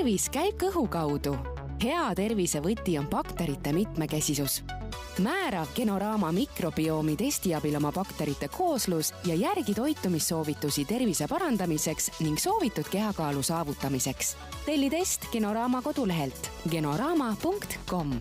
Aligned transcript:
tervis 0.00 0.30
käib 0.32 0.54
kõhu 0.56 0.86
kaudu. 0.88 1.34
hea 1.82 2.14
tervise 2.16 2.62
võti 2.64 2.94
on 2.98 3.04
bakterite 3.10 3.72
mitmekesisus. 3.72 4.62
määra 5.18 5.66
Genoraama 5.76 6.32
mikrobiomi 6.32 7.16
testi 7.16 7.54
abil 7.54 7.76
oma 7.76 7.92
bakterite 7.92 8.48
kooslus 8.48 9.12
ja 9.26 9.34
järgi 9.34 9.74
toitumissoovitusi 9.74 10.84
tervise 10.84 11.28
parandamiseks 11.28 12.10
ning 12.20 12.38
soovitud 12.38 12.88
kehakaalu 12.90 13.42
saavutamiseks. 13.42 14.36
telli 14.64 14.90
test 14.90 15.28
Genoraama 15.32 15.82
kodulehelt 15.82 16.50
genoraama.com 16.70 18.20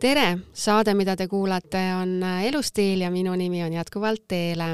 tere, 0.00 0.38
saade, 0.52 0.94
mida 0.94 1.16
te 1.16 1.28
kuulate, 1.28 1.78
on 1.94 2.22
Elustiil 2.42 3.00
ja 3.00 3.10
minu 3.10 3.34
nimi 3.34 3.62
on 3.62 3.72
jätkuvalt 3.72 4.24
Teele 4.28 4.64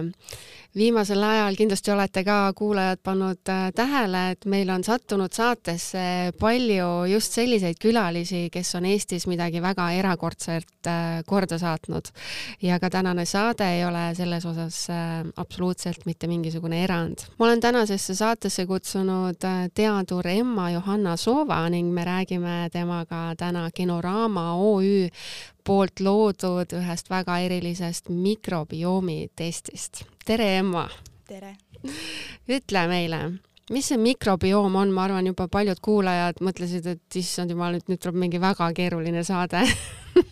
viimasel 0.77 1.23
ajal 1.23 1.57
kindlasti 1.57 1.91
olete 1.91 2.23
ka 2.25 2.53
kuulajad 2.57 3.01
pannud 3.03 3.49
äh, 3.49 3.71
tähele, 3.75 4.23
et 4.35 4.45
meil 4.45 4.71
on 4.71 4.85
sattunud 4.85 5.33
saatesse 5.33 6.33
palju 6.41 6.89
just 7.11 7.33
selliseid 7.33 7.81
külalisi, 7.81 8.47
kes 8.53 8.75
on 8.77 8.89
Eestis 8.91 9.27
midagi 9.31 9.63
väga 9.65 9.89
erakordset 9.97 10.91
äh, 10.91 11.23
korda 11.27 11.59
saatnud. 11.59 12.13
ja 12.63 12.79
ka 12.81 12.91
tänane 12.91 13.25
saade 13.25 13.69
ei 13.79 13.85
ole 13.85 14.15
selles 14.15 14.47
osas 14.47 14.91
äh, 14.91 15.25
absoluutselt 15.37 16.07
mitte 16.07 16.27
mingisugune 16.27 16.85
erand. 16.85 17.25
ma 17.39 17.47
olen 17.47 17.61
tänasesse 17.61 18.15
saatesse 18.15 18.67
kutsunud 18.67 19.41
teadur 19.75 20.29
Emma 20.29 20.71
Johanna 20.71 21.17
Soova 21.17 21.69
ning 21.71 21.93
me 21.95 22.05
räägime 22.05 22.69
temaga 22.73 23.35
täna 23.37 23.71
Genoraama 23.77 24.55
OÜ 24.55 25.09
poolt 25.65 26.01
loodud 26.01 26.77
ühest 26.79 27.11
väga 27.11 27.39
erilisest 27.39 28.09
mikrobiomi 28.09 29.27
testist. 29.37 30.16
Tere, 30.27 30.47
Emma! 30.59 30.89
tere! 31.29 31.53
ütle 32.51 32.81
meile, 32.91 33.19
mis 33.71 33.91
see 33.93 33.99
mikrobioom 34.01 34.75
on, 34.81 34.91
ma 34.95 35.05
arvan, 35.07 35.29
juba 35.31 35.47
paljud 35.53 35.79
kuulajad 35.85 36.41
mõtlesid, 36.43 36.89
et 36.97 37.19
issand 37.21 37.53
jumal, 37.55 37.77
nüüd, 37.77 37.87
nüüd 37.93 38.03
tuleb 38.03 38.19
mingi 38.25 38.41
väga 38.43 38.73
keeruline 38.75 39.23
saade 39.27 39.63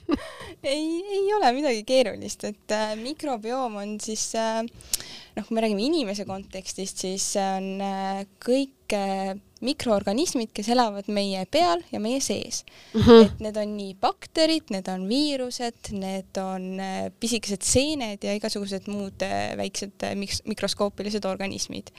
ei, 0.75 0.83
ei 0.99 1.29
ole 1.37 1.53
midagi 1.55 1.85
keerulist, 1.87 2.47
et 2.51 2.75
äh, 2.75 2.97
mikrobioom 2.99 3.79
on 3.85 3.95
siis 4.03 4.33
äh, 4.41 4.65
noh, 4.65 5.47
kui 5.47 5.55
me 5.55 5.63
räägime 5.63 5.87
inimese 5.87 6.27
kontekstist, 6.27 7.05
siis 7.07 7.29
on 7.39 7.71
äh, 7.85 8.25
kõik 8.43 8.97
äh, 8.99 9.37
mikroorganismid, 9.65 10.53
kes 10.57 10.69
elavad 10.75 11.09
meie 11.13 11.45
peal 11.51 11.83
ja 11.93 12.01
meie 12.03 12.21
sees 12.25 12.65
mm. 12.93 13.01
-hmm. 13.01 13.25
et 13.25 13.41
need 13.47 13.57
on 13.61 13.77
nii 13.79 13.97
bakterid, 14.01 14.71
need 14.75 14.91
on 14.93 15.09
viirused, 15.09 15.91
need 15.93 16.43
on 16.43 16.69
äh, 16.81 17.09
pisikesed 17.21 17.63
seened 17.63 18.25
ja 18.25 18.37
igasugused 18.37 18.89
muud 18.93 19.27
väiksed 19.57 20.09
mikroskoopilised 20.45 21.25
organismid 21.25 21.93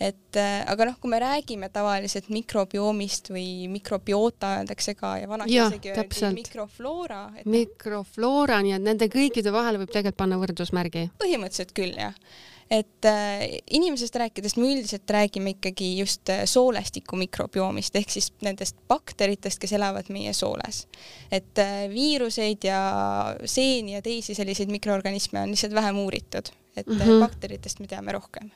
et 0.00 0.36
äh, 0.40 0.62
aga 0.70 0.88
noh, 0.88 0.96
kui 1.00 1.12
me 1.12 1.20
räägime 1.20 1.68
tavaliselt 1.72 2.30
mikrobioomist 2.32 3.28
või 3.34 3.68
mikrobiota 3.70 4.54
öeldakse 4.60 4.94
ka 4.96 5.16
ja 5.20 5.28
vanasti 5.28 5.58
isegi 5.58 5.92
öeldi 5.92 6.30
mikrofloora 6.38 7.20
et.... 7.36 7.48
mikrofloora, 7.50 8.62
nii 8.64 8.78
et 8.78 8.86
nende 8.86 9.10
kõikide 9.12 9.52
vahele 9.52 9.82
võib 9.82 9.92
tegelikult 9.92 10.22
panna 10.22 10.40
võrdusmärgi? 10.40 11.10
põhimõtteliselt 11.20 11.76
küll 11.76 12.00
jah 12.00 12.16
et 12.70 13.04
äh, 13.04 13.58
inimesest 13.70 14.14
rääkides 14.16 14.54
me 14.56 14.68
üldiselt 14.70 15.10
räägime 15.10 15.56
ikkagi 15.56 15.90
just 15.98 16.30
äh, 16.30 16.44
soolestiku 16.46 17.18
mikrobioomist 17.18 17.96
ehk 17.98 18.12
siis 18.14 18.30
nendest 18.46 18.78
bakteritest, 18.88 19.58
kes 19.58 19.74
elavad 19.74 20.10
meie 20.14 20.32
sooles. 20.36 20.86
et 21.32 21.58
äh, 21.58 21.88
viiruseid 21.90 22.64
ja 22.64 22.80
seeni 23.44 23.96
ja 23.96 24.02
teisi 24.02 24.34
selliseid 24.38 24.70
mikroorganisme 24.70 25.42
on 25.42 25.50
lihtsalt 25.50 25.74
vähem 25.74 25.98
uuritud, 25.98 26.52
et 26.76 26.86
mm 26.86 26.98
-hmm. 26.98 27.20
bakteritest 27.20 27.80
me 27.80 27.86
teame 27.86 28.12
rohkem 28.12 28.50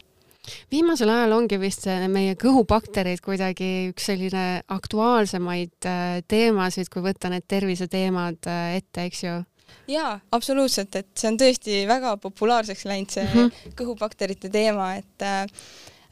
viimasel 0.70 1.08
ajal 1.08 1.32
ongi 1.32 1.58
vist 1.58 1.86
meie 2.08 2.34
kõhubakterid 2.34 3.20
kuidagi 3.24 3.88
üks 3.90 4.06
selline 4.12 4.62
aktuaalsemaid 4.68 5.88
äh, 5.88 6.22
teemasid, 6.28 6.88
kui 6.88 7.02
võtta 7.02 7.30
need 7.30 7.48
terviseteemad 7.48 8.46
ette, 8.76 9.04
eks 9.04 9.24
ju? 9.24 9.42
Jaa, 9.90 10.18
absoluutselt, 10.32 10.96
et 11.00 11.08
see 11.18 11.30
on 11.30 11.38
tõesti 11.40 11.82
väga 11.90 12.16
populaarseks 12.22 12.86
läinud, 12.88 13.10
see 13.12 13.24
mm 13.24 13.34
-hmm. 13.34 13.74
kõhubakterite 13.78 14.50
teema, 14.52 14.94
et 15.00 15.22
äh, 15.26 15.42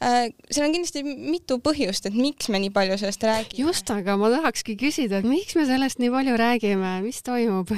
äh, 0.02 0.30
seal 0.50 0.68
on 0.68 0.76
kindlasti 0.76 1.04
mitu 1.04 1.58
põhjust, 1.58 2.06
et 2.06 2.14
miks 2.14 2.48
me 2.48 2.60
nii 2.62 2.70
palju 2.70 2.98
sellest 2.98 3.22
räägime. 3.28 3.66
just, 3.66 3.90
aga 3.90 4.16
ma 4.16 4.30
tahakski 4.30 4.76
küsida, 4.76 5.18
et 5.18 5.28
miks 5.28 5.54
me 5.56 5.66
sellest 5.66 5.98
nii 5.98 6.10
palju 6.10 6.36
räägime, 6.36 7.00
mis 7.02 7.22
toimub? 7.22 7.70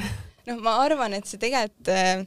noh, 0.46 0.60
ma 0.60 0.78
arvan, 0.84 1.14
et 1.14 1.26
see 1.26 1.38
tegelikult 1.38 1.88
äh, 1.88 2.26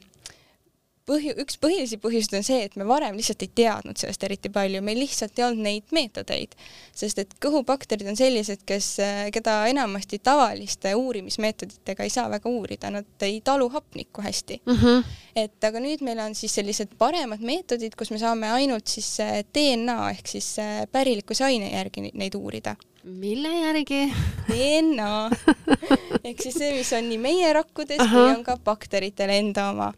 põhju, 1.08 1.34
üks 1.42 1.58
põhilisi 1.60 1.98
põhjuseid 2.02 2.38
on 2.38 2.46
see, 2.46 2.60
et 2.68 2.76
me 2.78 2.86
varem 2.88 3.16
lihtsalt 3.18 3.42
ei 3.44 3.50
teadnud 3.62 3.98
sellest 4.00 4.24
eriti 4.28 4.50
palju, 4.52 4.82
meil 4.84 5.00
lihtsalt 5.02 5.38
ei 5.38 5.46
olnud 5.46 5.64
neid 5.64 5.94
meetodeid, 5.96 6.56
sest 6.96 7.22
et 7.22 7.34
kõhubakterid 7.42 8.08
on 8.10 8.18
sellised, 8.18 8.64
kes, 8.68 8.90
keda 9.34 9.56
enamasti 9.72 10.20
tavaliste 10.24 10.94
uurimismeetoditega 10.98 12.06
ei 12.06 12.12
saa 12.12 12.28
väga 12.32 12.52
uurida, 12.52 12.92
nad 12.94 13.26
ei 13.26 13.40
talu 13.44 13.70
hapnikku 13.72 14.24
hästi 14.24 14.60
mm. 14.64 14.76
-hmm. 14.82 15.16
et 15.44 15.64
aga 15.64 15.82
nüüd 15.82 16.04
meil 16.04 16.20
on 16.24 16.34
siis 16.38 16.54
sellised 16.60 16.94
paremad 16.98 17.40
meetodid, 17.40 17.96
kus 17.98 18.12
me 18.14 18.20
saame 18.20 18.50
ainult 18.52 18.86
siis 18.86 19.20
äh, 19.24 19.40
DNA 19.54 19.98
ehk 20.10 20.26
siis 20.26 20.58
äh, 20.58 20.84
pärilikkuse 20.92 21.44
aine 21.44 21.72
järgi 21.72 22.10
neid 22.12 22.34
uurida 22.34 22.76
mille 23.08 23.48
järgi? 23.48 24.12
DNA 24.48 25.30
ehk 26.28 26.42
siis 26.42 26.54
see, 26.54 26.72
mis 26.76 26.92
on 26.92 27.08
nii 27.08 27.20
meie 27.22 27.52
rakkudes 27.56 28.02
kui 28.10 28.24
on 28.34 28.42
ka 28.44 28.58
bakteritel 28.64 29.32
enda 29.32 29.70
oma 29.72 29.92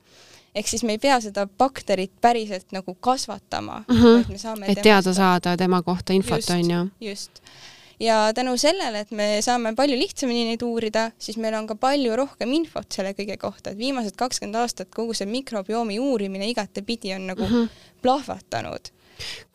ehk 0.54 0.68
siis 0.68 0.84
me 0.86 0.96
ei 0.96 1.02
pea 1.02 1.18
seda 1.22 1.46
bakterit 1.46 2.12
päriselt 2.20 2.72
nagu 2.74 2.94
kasvatama 2.94 3.84
mm, 3.88 3.96
-hmm. 3.96 4.16
vaid 4.16 4.28
me 4.28 4.38
saame 4.38 4.70
et 4.72 4.82
teada 4.82 5.14
saada 5.14 5.56
tema 5.56 5.82
kohta 5.82 6.12
infot, 6.12 6.50
on 6.50 6.70
ju. 6.70 6.86
just. 7.00 7.42
ja 8.00 8.32
tänu 8.34 8.56
sellele, 8.56 9.00
et 9.00 9.10
me 9.10 9.38
saame 9.40 9.74
palju 9.74 9.98
lihtsamini 9.98 10.44
neid 10.44 10.62
uurida, 10.62 11.10
siis 11.18 11.36
meil 11.36 11.54
on 11.54 11.66
ka 11.66 11.74
palju 11.74 12.16
rohkem 12.16 12.52
infot 12.52 12.92
selle 12.92 13.12
kõige 13.12 13.36
kohta, 13.36 13.70
et 13.70 13.78
viimased 13.78 14.16
kakskümmend 14.16 14.56
aastat 14.56 14.94
kogu 14.94 15.14
see 15.14 15.26
mikrobioomi 15.26 15.98
uurimine 15.98 16.48
igatepidi 16.48 17.14
on 17.14 17.26
nagu 17.26 17.42
mm 17.42 17.54
-hmm. 17.54 17.68
plahvatanud 18.02 18.92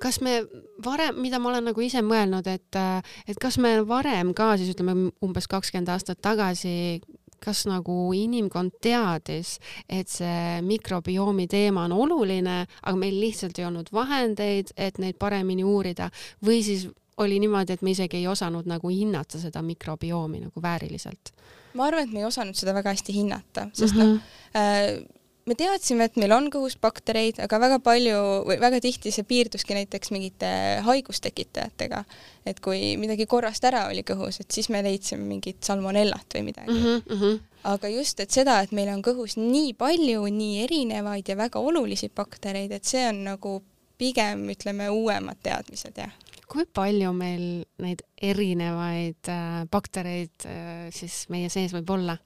kas 0.01 0.21
me 0.21 0.43
varem, 0.85 1.15
mida 1.21 1.39
ma 1.39 1.49
olen 1.49 1.69
nagu 1.71 1.81
ise 1.81 2.01
mõelnud, 2.05 2.47
et, 2.47 2.79
et 3.27 3.39
kas 3.41 3.57
me 3.57 3.87
varem 3.87 4.33
ka 4.33 4.57
siis 4.57 4.75
ütleme 4.75 5.11
umbes 5.25 5.47
kakskümmend 5.47 5.89
aastat 5.89 6.21
tagasi 6.21 7.01
kas 7.45 7.65
nagu 7.69 8.09
inimkond 8.15 8.79
teadis, 8.83 9.57
et 9.89 10.11
see 10.11 10.61
mikrobiomi 10.65 11.47
teema 11.51 11.85
on 11.85 11.95
oluline, 11.95 12.61
aga 12.81 12.97
meil 12.99 13.17
lihtsalt 13.21 13.59
ei 13.59 13.67
olnud 13.69 13.91
vahendeid, 13.93 14.73
et 14.77 14.99
neid 15.01 15.19
paremini 15.21 15.65
uurida 15.65 16.09
või 16.45 16.61
siis 16.65 16.87
oli 17.21 17.39
niimoodi, 17.39 17.77
et 17.77 17.83
me 17.85 17.93
isegi 17.95 18.19
ei 18.19 18.27
osanud 18.27 18.67
nagu 18.67 18.89
hinnata 18.91 19.39
seda 19.39 19.61
mikrobiomi 19.63 20.45
nagu 20.47 20.61
vääriliselt? 20.61 21.31
ma 21.75 21.89
arvan, 21.89 22.07
et 22.07 22.13
me 22.15 22.21
ei 22.23 22.27
osanud 22.27 22.55
seda 22.55 22.73
väga 22.75 22.93
hästi 22.95 23.13
hinnata, 23.15 23.67
sest 23.73 23.95
mm 23.95 24.01
-hmm. 24.01 24.13
noh 24.15 24.61
äh, 24.61 25.14
me 25.45 25.55
teadsime, 25.57 26.07
et 26.07 26.15
meil 26.19 26.33
on 26.33 26.47
kõhus 26.53 26.75
baktereid, 26.81 27.39
aga 27.43 27.59
väga 27.61 27.79
palju 27.85 28.21
või 28.47 28.57
väga 28.61 28.79
tihti 28.83 29.13
see 29.13 29.25
piirduski 29.27 29.77
näiteks 29.77 30.11
mingite 30.15 30.49
haigustekitajatega. 30.85 32.03
et 32.45 32.59
kui 32.61 32.95
midagi 33.01 33.25
korrast 33.29 33.65
ära 33.65 33.85
oli 33.89 34.03
kõhus, 34.05 34.39
et 34.41 34.51
siis 34.51 34.69
me 34.69 34.81
leidsime 34.85 35.25
mingit 35.25 35.63
salmonellat 35.65 36.37
või 36.37 36.43
midagi 36.49 36.73
mm. 36.73 37.01
-hmm. 37.07 37.39
aga 37.75 37.93
just, 37.93 38.19
et 38.19 38.31
seda, 38.31 38.59
et 38.61 38.71
meil 38.71 38.89
on 38.93 39.01
kõhus 39.05 39.37
nii 39.37 39.73
palju 39.73 40.27
nii 40.27 40.63
erinevaid 40.63 41.29
ja 41.29 41.37
väga 41.37 41.59
olulisi 41.59 42.09
baktereid, 42.09 42.71
et 42.71 42.85
see 42.85 43.07
on 43.09 43.23
nagu 43.23 43.61
pigem 43.97 44.49
ütleme 44.49 44.89
uuemad 44.89 45.37
teadmised, 45.43 45.97
jah 45.97 46.13
kui 46.49 46.65
palju 46.65 47.11
meil 47.13 47.65
neid 47.81 48.01
erinevaid 48.21 49.29
äh, 49.33 49.65
baktereid 49.71 50.45
äh, 50.45 50.87
siis 50.93 51.25
meie 51.33 51.49
sees 51.49 51.73
võib 51.73 51.89
olla? 51.97 52.17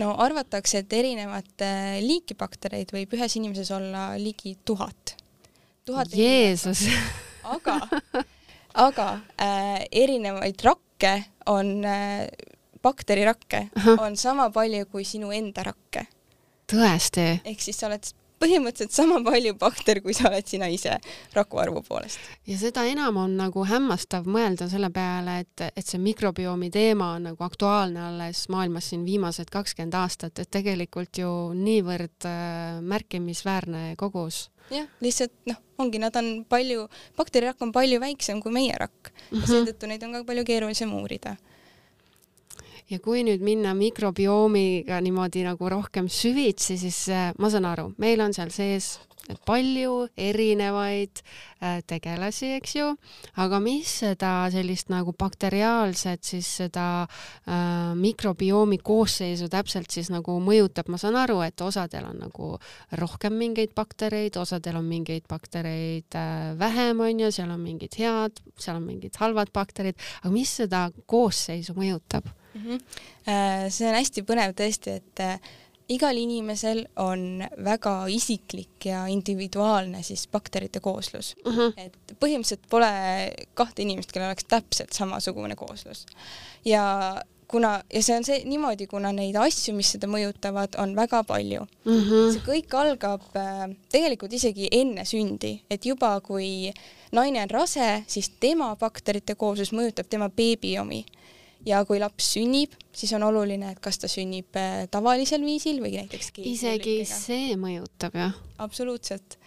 No 0.00 0.14
arvatakse, 0.24 0.82
et 0.82 0.92
erinevat 0.96 1.64
liiki 2.00 2.36
baktereid 2.38 2.92
võib 2.94 3.12
ühes 3.16 3.36
inimeses 3.36 3.70
olla 3.74 4.12
ligi 4.20 4.56
tuhat. 4.64 5.16
tuhat 5.84 6.14
Jeesus! 6.16 6.86
aga, 7.54 7.76
aga 8.86 9.08
äh, 9.36 9.84
erinevaid 9.90 10.64
rakke 10.64 11.14
on 11.50 11.84
äh,, 11.84 12.26
bakterirakke 12.82 13.66
on 13.98 14.16
sama 14.16 14.50
palju 14.54 14.86
kui 14.90 15.04
sinu 15.04 15.32
enda 15.34 15.66
rakke. 15.66 16.06
tõesti? 16.70 17.28
ehk 17.44 17.62
siis 17.62 17.78
sa 17.78 17.90
oled 17.90 18.12
põhimõtteliselt 18.42 18.94
sama 18.94 19.20
palju 19.24 19.54
bakter, 19.60 20.02
kui 20.04 20.14
sa 20.16 20.28
oled 20.30 20.48
sina 20.48 20.68
ise 20.72 20.98
rakuarvu 21.36 21.84
poolest. 21.88 22.20
ja 22.48 22.58
seda 22.58 22.84
enam 22.90 23.20
on 23.22 23.36
nagu 23.38 23.66
hämmastav 23.68 24.26
mõelda 24.26 24.68
selle 24.72 24.90
peale, 24.94 25.38
et, 25.44 25.66
et 25.70 25.86
see 25.86 26.00
mikrobiomi 26.02 26.70
teema 26.74 27.12
on 27.16 27.30
nagu 27.30 27.46
aktuaalne 27.46 28.08
alles 28.08 28.46
maailmas 28.52 28.90
siin 28.92 29.06
viimased 29.08 29.52
kakskümmend 29.52 29.96
aastat, 29.98 30.42
et 30.42 30.50
tegelikult 30.50 31.22
ju 31.22 31.30
niivõrd 31.58 32.28
äh, 32.28 32.80
märkimisväärne 32.82 33.92
kogus 34.00 34.48
jah, 34.72 34.88
lihtsalt 35.04 35.34
noh, 35.50 35.58
ongi, 35.82 36.00
nad 36.02 36.16
on 36.18 36.32
palju, 36.48 36.86
bakterirakk 37.18 37.62
on 37.64 37.72
palju 37.74 38.00
väiksem 38.02 38.42
kui 38.42 38.54
meie 38.54 38.76
rakk 38.78 39.10
ja 39.12 39.38
-hmm. 39.38 39.48
seetõttu 39.48 39.90
neid 39.90 40.02
on 40.02 40.18
ka 40.18 40.24
palju 40.28 40.44
keerulisem 40.48 40.92
uurida 40.94 41.36
ja 42.90 42.98
kui 43.02 43.22
nüüd 43.26 43.44
minna 43.44 43.74
mikrobiomiga 43.78 45.00
niimoodi 45.04 45.46
nagu 45.46 45.70
rohkem 45.72 46.08
süvitsi, 46.08 46.78
siis 46.80 47.04
äh, 47.12 47.30
ma 47.38 47.50
saan 47.52 47.68
aru, 47.68 47.90
meil 48.02 48.20
on 48.24 48.34
seal 48.36 48.52
sees 48.54 48.96
palju 49.46 50.08
erinevaid 50.18 51.20
äh, 51.62 51.80
tegelasi, 51.86 52.52
eks 52.58 52.74
ju, 52.76 52.88
aga 53.42 53.60
mis 53.62 53.90
seda 54.02 54.32
sellist 54.52 54.90
nagu 54.92 55.14
bakteriaalset 55.18 56.24
siis 56.26 56.48
seda 56.62 56.86
äh, 57.04 57.92
mikrobiomi 57.98 58.80
koosseisu 58.82 59.48
täpselt 59.52 59.94
siis 59.94 60.10
nagu 60.12 60.38
mõjutab, 60.42 60.90
ma 60.92 61.00
saan 61.00 61.18
aru, 61.20 61.40
et 61.46 61.60
osadel 61.62 62.08
on 62.10 62.22
nagu 62.26 62.52
rohkem 62.98 63.38
mingeid 63.38 63.74
baktereid, 63.78 64.36
osadel 64.40 64.80
on 64.82 64.90
mingeid 64.90 65.28
baktereid 65.30 66.18
äh, 66.18 66.52
vähem, 66.58 67.00
on 67.06 67.26
ju, 67.26 67.32
seal 67.34 67.54
on 67.54 67.62
mingid 67.62 67.98
head, 68.00 68.42
seal 68.58 68.80
on 68.80 68.86
mingid 68.90 69.18
halvad 69.22 69.54
bakterid, 69.54 69.98
aga 70.22 70.34
mis 70.34 70.58
seda 70.62 70.88
koosseisu 71.06 71.76
mõjutab 71.78 72.30
mm? 72.54 72.62
-hmm. 72.62 73.70
see 73.70 73.88
on 73.88 73.94
hästi 73.94 74.22
põnev 74.28 74.54
tõesti, 74.58 74.96
et 75.00 75.20
äh, 75.20 75.52
igal 75.92 76.16
inimesel 76.16 76.84
on 77.02 77.42
väga 77.64 77.94
isiklik 78.12 78.86
ja 78.86 79.06
individuaalne 79.10 80.02
siis 80.02 80.28
bakterite 80.32 80.80
kooslus 80.80 81.34
uh. 81.46 81.56
-huh. 81.56 81.72
et 81.76 82.16
põhimõtteliselt 82.20 82.68
pole 82.70 82.92
kahte 83.54 83.82
inimest, 83.82 84.12
kellel 84.12 84.30
oleks 84.30 84.48
täpselt 84.48 84.92
samasugune 84.92 85.56
kooslus. 85.56 86.06
ja 86.64 87.22
kuna, 87.48 87.82
ja 87.92 88.02
see 88.02 88.16
on 88.16 88.24
see 88.24 88.44
niimoodi, 88.48 88.86
kuna 88.86 89.12
neid 89.12 89.36
asju, 89.36 89.74
mis 89.76 89.92
seda 89.92 90.08
mõjutavad, 90.08 90.78
on 90.78 90.96
väga 90.96 91.22
palju 91.24 91.62
uh. 91.62 91.92
-huh. 91.92 92.32
see 92.32 92.44
kõik 92.46 92.76
algab 92.78 93.36
äh, 93.36 93.68
tegelikult 93.92 94.32
isegi 94.32 94.68
enne 94.70 95.04
sündi, 95.04 95.60
et 95.70 95.86
juba 95.86 96.20
kui 96.20 96.72
naine 97.12 97.42
on 97.42 97.50
rase, 97.50 98.04
siis 98.06 98.30
tema 98.40 98.76
bakterite 98.76 99.34
kooslus 99.34 99.72
mõjutab 99.72 100.08
tema 100.08 100.28
beebi 100.28 100.78
omi 100.78 101.04
ja 101.66 101.82
kui 101.88 102.00
laps 102.02 102.32
sünnib, 102.36 102.74
siis 102.94 103.12
on 103.16 103.26
oluline, 103.26 103.72
et 103.72 103.82
kas 103.82 104.00
ta 104.02 104.10
sünnib 104.10 104.56
äh, 104.58 104.86
tavalisel 104.92 105.44
viisil 105.46 105.82
või 105.82 105.96
näiteks 106.00 106.32
isegi 106.42 107.02
see 107.08 107.52
mõjutab, 107.60 108.16
jah? 108.18 108.38
absoluutselt. 108.62 109.38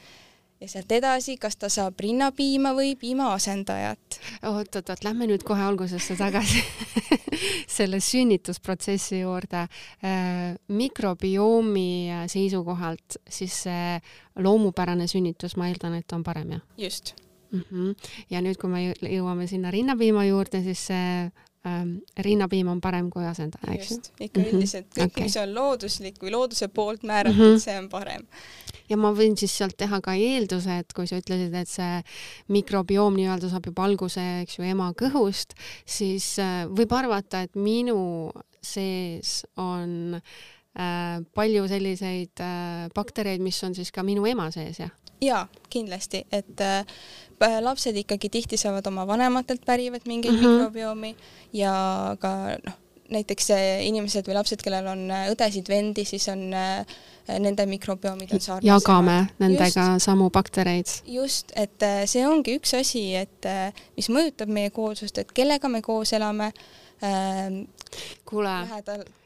ja 0.62 0.70
sealt 0.72 0.92
edasi, 0.96 1.36
kas 1.42 1.58
ta 1.60 1.70
saab 1.70 2.00
rinnapiima 2.00 2.72
või 2.78 2.96
piimaasendajat. 3.00 4.20
oot-oot-oot, 4.52 5.04
lähme 5.04 5.28
nüüd 5.30 5.44
kohe 5.48 5.66
algusesse 5.66 6.16
tagasi 6.20 6.64
selle 7.78 8.00
sünnitusprotsessi 8.00 9.20
juurde. 9.20 9.66
Äh, 10.06 10.56
mikrobiomi 10.68 12.26
seisukohalt 12.32 13.20
siis 13.30 13.62
see 13.68 14.00
loomupärane 14.40 15.08
sünnitus, 15.12 15.58
ma 15.60 15.70
eeldan, 15.70 16.00
et 16.00 16.16
on 16.16 16.24
parem, 16.24 16.58
jah? 16.58 16.66
just 16.78 17.16
mm. 17.52 17.64
-hmm. 17.72 17.96
ja 18.30 18.42
nüüd, 18.42 18.58
kui 18.60 18.70
me 18.70 18.86
jõuame 18.94 19.48
sinna 19.48 19.72
rinnapiima 19.72 20.26
juurde, 20.26 20.64
siis 20.64 20.88
see 20.92 21.32
ähm, 21.70 21.96
rinnapiim 22.26 22.70
on 22.72 22.82
parem 22.82 23.10
kui 23.14 23.26
asendaja, 23.26 23.74
eks 23.76 23.92
ju? 23.92 23.98
ikka 24.20 24.40
mm 24.40 24.46
-hmm. 24.46 24.56
üldiselt 24.56 24.88
kõik 24.94 25.12
okay., 25.12 25.24
mis 25.24 25.38
on 25.42 25.54
looduslik 25.56 26.22
või 26.22 26.32
looduse 26.32 26.68
poolt 26.68 27.04
määratud 27.04 27.40
mm, 27.40 27.56
-hmm. 27.56 27.60
see 27.60 27.78
on 27.80 27.90
parem. 27.90 28.26
ja 28.90 28.98
ma 28.98 29.12
võin 29.12 29.38
siis 29.38 29.58
sealt 29.58 29.78
teha 29.78 30.02
ka 30.02 30.14
eelduse, 30.14 30.78
et 30.78 30.94
kui 30.94 31.08
sa 31.08 31.18
ütlesid, 31.18 31.54
et 31.54 31.68
see 31.68 32.02
mikrobioom 32.48 33.16
nii-öelda 33.16 33.50
saab 33.50 33.66
juba 33.66 33.84
alguse, 33.84 34.42
eks 34.42 34.60
ju, 34.60 34.64
ema 34.64 34.92
kõhust, 34.92 35.56
siis 35.86 36.40
äh, 36.40 36.66
võib 36.70 36.92
arvata, 36.94 37.42
et 37.42 37.56
minu 37.56 38.32
sees 38.62 39.46
on 39.58 40.16
äh, 40.16 40.22
palju 40.76 41.68
selliseid 41.72 42.44
äh, 42.44 42.88
baktereid, 42.96 43.44
mis 43.44 43.62
on 43.64 43.76
siis 43.76 43.92
ka 43.96 44.04
minu 44.04 44.26
ema 44.28 44.50
sees, 44.52 44.80
jah? 44.84 44.92
jaa, 45.24 45.46
kindlasti, 45.72 46.26
et 46.36 46.62
äh, 46.62 47.60
lapsed 47.64 47.96
ikkagi 47.96 48.30
tihti 48.30 48.58
saavad 48.60 48.88
oma 48.88 49.08
vanematelt 49.08 49.66
pärivad 49.66 50.04
mingeid 50.06 50.34
mm 50.34 50.40
-hmm. 50.40 50.58
mikrobiomi 50.58 51.16
ja 51.54 51.74
ka 52.20 52.58
noh, 52.66 52.76
näiteks 53.12 53.50
inimesed 53.86 54.28
või 54.28 54.38
lapsed, 54.38 54.62
kellel 54.66 54.88
on 54.90 55.04
äh, 55.14 55.28
õdesid-vendi, 55.34 56.06
siis 56.08 56.28
on 56.32 56.54
äh, 56.54 56.96
nende 57.40 57.66
mikrobiomid 57.70 58.34
on 58.34 58.42
sarnased. 58.42 58.70
jagame 58.70 59.18
nendega 59.40 59.86
just, 59.92 60.06
samu 60.06 60.30
baktereid. 60.34 60.90
just, 61.06 61.54
et 61.56 61.84
äh, 61.86 62.04
see 62.10 62.26
ongi 62.28 62.58
üks 62.60 62.74
asi, 62.78 63.06
et 63.16 63.50
mis 63.98 64.10
mõjutab 64.10 64.50
meie 64.50 64.70
kooslust, 64.70 65.18
et 65.22 65.32
kellega 65.32 65.70
me 65.70 65.82
koos 65.86 66.14
elame 66.14 66.52
äh,. 67.04 67.62
kuule 68.26 68.58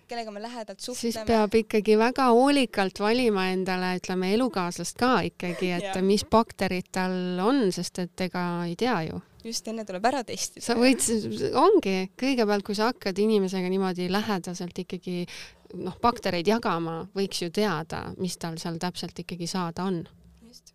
kellega 0.09 0.33
me 0.33 0.41
lähedalt 0.43 0.79
suhtleme. 0.79 1.13
siis 1.13 1.27
peab 1.27 1.55
ikkagi 1.55 1.97
väga 1.99 2.29
hoolikalt 2.33 2.99
valima 2.99 3.47
endale, 3.53 3.95
ütleme, 4.01 4.33
elukaaslast 4.35 4.97
ka 4.99 5.19
ikkagi, 5.29 5.71
et 5.77 6.01
mis 6.05 6.25
bakterid 6.25 6.89
tal 6.91 7.39
on, 7.45 7.67
sest 7.75 8.01
et 8.05 8.27
ega 8.29 8.45
ei 8.67 8.75
tea 8.79 9.01
ju 9.09 9.21
just 9.43 9.67
enne 9.71 9.85
tuleb 9.87 10.05
ära 10.09 10.23
testida. 10.27 10.65
sa 10.65 10.75
võid, 10.75 11.03
ongi, 11.57 11.95
kõigepealt, 12.19 12.65
kui 12.67 12.75
sa 12.77 12.89
hakkad 12.91 13.19
inimesega 13.23 13.71
niimoodi 13.71 14.09
lähedaselt 14.11 14.83
ikkagi 14.83 15.23
noh, 15.79 15.95
baktereid 16.01 16.47
jagama, 16.49 17.01
võiks 17.15 17.43
ju 17.45 17.51
teada, 17.55 18.09
mis 18.19 18.37
tal 18.41 18.59
seal 18.61 18.79
täpselt 18.81 19.23
ikkagi 19.23 19.47
saada 19.47 19.87
on 19.87 20.03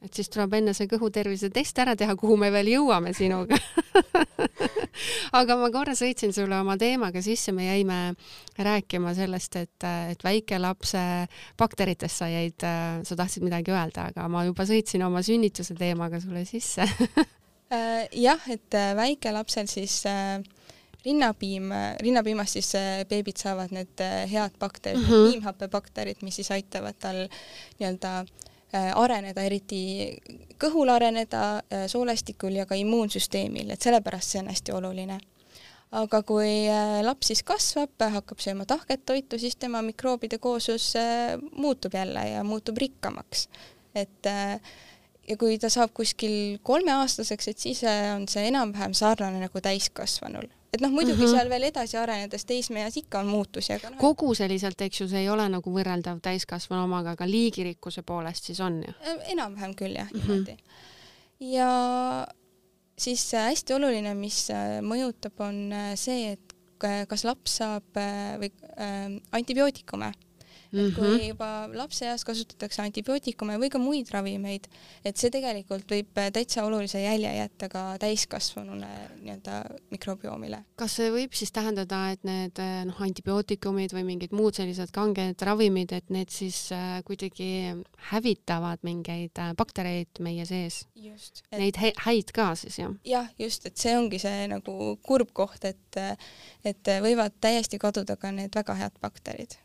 et 0.05 0.15
siis 0.15 0.31
tuleb 0.32 0.55
enne 0.59 0.75
see 0.76 0.88
kõhutervise 0.91 1.50
test 1.55 1.79
ära 1.82 1.97
teha, 1.97 2.17
kuhu 2.17 2.37
me 2.41 2.50
veel 2.55 2.73
jõuame 2.75 3.15
sinuga. 3.17 3.59
Aga 5.38 5.56
ma 5.59 5.71
korra 5.75 5.94
sõitsin 5.99 6.32
sulle 6.35 6.59
oma 6.61 6.76
teemaga 6.81 7.23
sisse, 7.25 7.53
me 7.53 7.67
jäime 7.67 7.99
rääkima 8.59 9.15
sellest, 9.17 9.56
et, 9.59 9.87
et 10.15 10.25
väikelapse 10.25 11.05
bakteritest 11.59 12.23
sa 12.23 12.29
jäid, 12.31 12.62
sa 13.05 13.19
tahtsid 13.19 13.47
midagi 13.47 13.75
öelda, 13.75 14.11
aga 14.12 14.29
ma 14.31 14.44
juba 14.47 14.67
sõitsin 14.69 15.03
oma 15.06 15.23
sünnituse 15.26 15.75
teemaga 15.79 16.23
sulle 16.23 16.44
sisse. 16.49 16.87
Äh, 17.73 18.09
jah, 18.12 18.43
et 18.53 18.75
äh, 18.76 18.93
väikelapsel 18.94 19.67
siis 19.67 20.03
äh, 20.06 20.43
rinnapiim, 21.05 21.73
rinnapiimast 22.03 22.59
siis 22.59 22.69
beebid 23.09 23.41
saavad 23.41 23.73
need 23.75 24.03
head 24.31 24.55
bakterid 24.61 25.00
mm, 25.00 25.09
-hmm. 25.09 25.31
piimhappebakterid, 25.31 26.21
mis 26.23 26.37
siis 26.37 26.50
aitavad 26.55 26.97
tal 27.00 27.25
nii-öelda 27.81 28.12
areneda, 28.75 29.44
eriti 29.44 30.17
kõhul 30.61 30.91
areneda, 30.93 31.44
äh, 31.73 31.87
soolestikul 31.91 32.56
ja 32.59 32.67
ka 32.67 32.79
immuunsüsteemil, 32.79 33.71
et 33.71 33.85
sellepärast 33.85 34.35
see 34.35 34.43
on 34.43 34.50
hästi 34.53 34.76
oluline. 34.76 35.21
aga 35.94 36.23
kui 36.26 36.67
äh, 36.67 37.00
laps 37.06 37.29
siis 37.31 37.44
kasvab, 37.47 37.93
hakkab 38.17 38.41
sööma 38.43 38.67
tahket 38.67 39.05
toitu, 39.06 39.38
siis 39.38 39.56
tema 39.56 39.82
mikroobide 39.82 40.38
kooslus 40.38 40.94
muutub 41.53 41.94
jälle 41.94 42.29
ja 42.29 42.44
muutub 42.44 42.79
rikkamaks. 42.79 43.49
et 43.94 44.26
ja 45.29 45.37
kui 45.38 45.59
ta 45.59 45.69
saab 45.71 45.94
kuskil 45.94 46.59
kolmeaastaseks, 46.62 47.49
et 47.49 47.59
siis 47.59 47.85
on 47.87 48.26
see 48.29 48.49
enam-vähem 48.50 48.93
sarnane 48.94 49.41
nagu 49.47 49.61
täiskasvanul 49.61 50.50
et 50.75 50.82
noh, 50.82 50.91
muidugi 50.91 51.21
mm 51.23 51.26
-hmm. 51.26 51.37
seal 51.38 51.50
veel 51.50 51.69
edasi 51.71 51.99
arenedes 52.00 52.44
teismeeas 52.44 52.97
ikka 52.97 53.21
on 53.21 53.26
muutusi, 53.32 53.73
aga 53.73 53.91
no, 53.91 53.97
koguseliselt, 54.00 54.81
eks 54.81 55.00
ju, 55.00 55.09
see 55.09 55.25
ei 55.25 55.29
ole 55.31 55.49
nagu 55.49 55.75
võrreldav 55.75 56.21
täiskasvanu 56.23 56.85
omaga, 56.85 57.15
aga 57.19 57.29
liigirikkuse 57.31 58.03
poolest 58.03 58.50
siis 58.50 58.61
on 58.61 58.82
ju? 58.87 58.94
Äh, 59.06 59.31
enam-vähem 59.37 59.75
küll 59.79 59.97
jah 59.97 60.11
mm, 60.12 60.21
-hmm. 60.21 60.29
niimoodi. 60.29 60.56
ja 61.41 61.71
siis 62.99 63.35
äh, 63.35 63.49
hästi 63.50 63.75
oluline, 63.75 64.15
mis 64.15 64.49
äh, 64.50 64.81
mõjutab, 64.82 65.38
on 65.38 65.73
see, 65.94 66.32
et 66.32 66.55
kas 67.09 67.25
laps 67.25 67.57
saab 67.62 67.97
või 68.40 68.50
äh, 68.76 69.21
antibiootikume 69.33 70.12
et 70.75 70.95
kui 70.97 71.09
mhm. 71.09 71.26
juba 71.31 71.49
lapseeas 71.75 72.25
kasutatakse 72.26 72.83
antibiootikume 72.85 73.57
või 73.62 73.71
ka 73.73 73.81
muid 73.83 74.11
ravimeid, 74.14 74.66
et 75.07 75.21
see 75.21 75.33
tegelikult 75.35 75.90
võib 75.90 76.21
täitsa 76.35 76.64
olulise 76.66 77.02
jälje 77.02 77.31
jätta 77.37 77.69
ka 77.73 77.85
täiskasvanule 78.02 78.90
nii-öelda 79.21 79.61
mikrobioomile. 79.95 80.64
kas 80.76 80.99
see 80.99 81.11
võib 81.14 81.37
siis 81.37 81.52
tähendada, 81.54 82.00
et 82.14 82.25
need 82.26 82.61
noh, 82.88 83.00
antibiootikumid 83.07 83.95
või 83.95 84.07
mingid 84.12 84.35
muud 84.37 84.57
sellised 84.59 84.93
kanged 84.95 85.47
ravimid, 85.47 85.95
et 85.97 86.11
need 86.14 86.33
siis 86.35 86.66
äh, 86.75 86.99
kuidagi 87.07 87.50
hävitavad 88.11 88.83
mingeid 88.87 89.38
äh, 89.40 89.54
baktereid 89.59 90.23
meie 90.25 90.47
sees? 90.49 90.85
just 90.95 91.45
et.... 91.50 91.59
Neid 91.61 91.78
häid 91.78 92.35
ka 92.35 92.52
siis 92.59 92.78
jah? 92.81 92.95
jah, 93.09 93.31
just, 93.38 93.66
et 93.69 93.78
see 93.81 93.95
ongi 93.99 94.21
see 94.23 94.49
nagu 94.50 94.95
kurb 95.04 95.33
koht, 95.37 95.64
et, 95.69 96.00
et 96.64 96.95
võivad 97.04 97.37
täiesti 97.40 97.81
kaduda 97.83 98.19
ka 98.21 98.33
need 98.35 98.54
väga 98.54 98.76
head 98.78 98.99
bakterid 99.02 99.59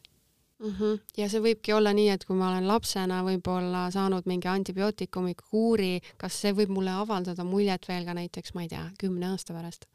mm. 0.59 0.73
-hmm. 0.79 0.99
ja 1.17 1.29
see 1.29 1.43
võibki 1.43 1.73
olla 1.75 1.93
nii, 1.93 2.09
et 2.15 2.25
kui 2.25 2.37
ma 2.37 2.49
olen 2.51 2.67
lapsena 2.67 3.21
võib-olla 3.23 3.87
saanud 3.91 4.27
mingi 4.29 4.47
antibiootikumi 4.47 5.35
kuuri, 5.49 5.99
kas 6.17 6.41
see 6.41 6.53
võib 6.53 6.73
mulle 6.75 6.91
avaldada 6.91 7.43
muljet 7.43 7.87
veel 7.87 8.05
ka 8.05 8.13
näiteks, 8.13 8.53
ma 8.53 8.65
ei 8.65 8.75
tea, 8.75 8.85
kümne 8.99 9.31
aasta 9.33 9.53
pärast? 9.53 9.87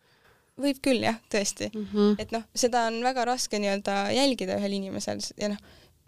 võib 0.60 0.78
küll 0.82 1.02
jah, 1.02 1.16
tõesti 1.32 1.70
mm. 1.72 1.86
-hmm. 1.92 2.14
et 2.18 2.32
noh, 2.32 2.44
seda 2.54 2.86
on 2.90 3.00
väga 3.02 3.24
raske 3.24 3.58
nii-öelda 3.58 4.10
jälgida 4.14 4.58
ühel 4.60 4.76
inimesel 4.76 5.18
ja 5.40 5.48
noh, 5.50 5.58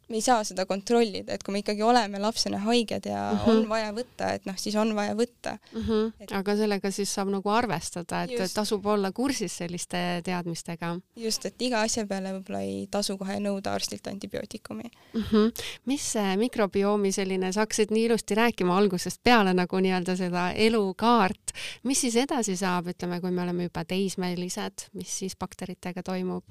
me 0.08 0.20
ei 0.20 0.22
saa 0.22 0.44
seda 0.46 0.66
kontrollida, 0.66 1.34
et 1.34 1.42
kui 1.42 1.54
me 1.54 1.60
ikkagi 1.62 1.82
oleme 1.82 2.20
lapsena 2.22 2.60
haiged 2.62 3.08
ja 3.10 3.22
mm 3.32 3.38
-hmm. 3.38 3.50
on 3.50 3.68
vaja 3.68 3.92
võtta, 3.92 4.30
et 4.34 4.46
noh, 4.46 4.54
siis 4.58 4.76
on 4.78 4.94
vaja 4.94 5.14
võtta 5.14 5.56
mm. 5.72 5.82
-hmm. 5.82 6.12
Et... 6.20 6.32
aga 6.32 6.56
sellega 6.56 6.90
siis 6.90 7.14
saab 7.14 7.28
nagu 7.34 7.50
arvestada, 7.50 8.22
et 8.22 8.54
tasub 8.54 8.86
olla 8.86 9.12
kursis 9.12 9.56
selliste 9.56 10.22
teadmistega. 10.24 10.98
just, 11.16 11.46
et 11.46 11.62
iga 11.62 11.80
asja 11.80 12.06
peale 12.06 12.32
võib-olla 12.32 12.60
ei 12.60 12.86
tasu 12.90 13.18
kohe 13.18 13.38
nõuda 13.40 13.74
arstilt 13.74 14.06
antibiootikumi 14.06 14.90
mm. 15.14 15.22
-hmm. 15.22 15.52
mis 15.84 16.12
see 16.12 16.36
mikrobiomi 16.36 17.12
selline, 17.12 17.52
sa 17.52 17.60
hakkasid 17.60 17.90
nii 17.90 18.04
ilusti 18.04 18.34
rääkima 18.34 18.78
algusest 18.78 19.20
peale 19.22 19.54
nagu 19.54 19.76
nii-öelda 19.76 20.16
seda 20.16 20.50
elukaart, 20.52 21.52
mis 21.82 22.00
siis 22.00 22.16
edasi 22.16 22.56
saab, 22.56 22.86
ütleme, 22.86 23.20
kui 23.20 23.30
me 23.30 23.42
oleme 23.42 23.62
juba 23.62 23.84
teismelised, 23.84 24.90
mis 24.92 25.18
siis 25.18 25.36
bakteritega 25.36 26.02
toimub? 26.02 26.44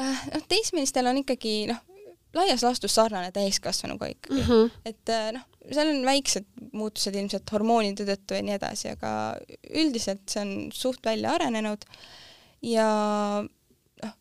Äh, 0.00 0.26
noh, 0.34 0.44
teismelistel 0.48 1.06
on 1.06 1.20
ikkagi 1.20 1.66
noh, 1.66 1.80
laias 2.36 2.62
laastus 2.64 2.94
sarnane 2.94 3.32
täiskasvanuga 3.34 4.10
ikkagi 4.12 4.40
mm. 4.40 4.46
-hmm. 4.48 4.70
et 4.84 5.12
äh, 5.14 5.30
noh, 5.36 5.46
seal 5.70 5.92
on 5.92 6.04
väiksed 6.06 6.46
muutused 6.72 7.14
ilmselt 7.14 7.52
hormoonide 7.52 8.06
tõttu 8.08 8.38
ja 8.38 8.44
nii 8.46 8.56
edasi, 8.56 8.94
aga 8.94 9.12
üldiselt 9.70 10.24
see 10.30 10.42
on 10.44 10.54
suht 10.74 11.04
välja 11.06 11.34
arenenud 11.36 11.84
ja 12.66 12.88
noh, 13.42 14.16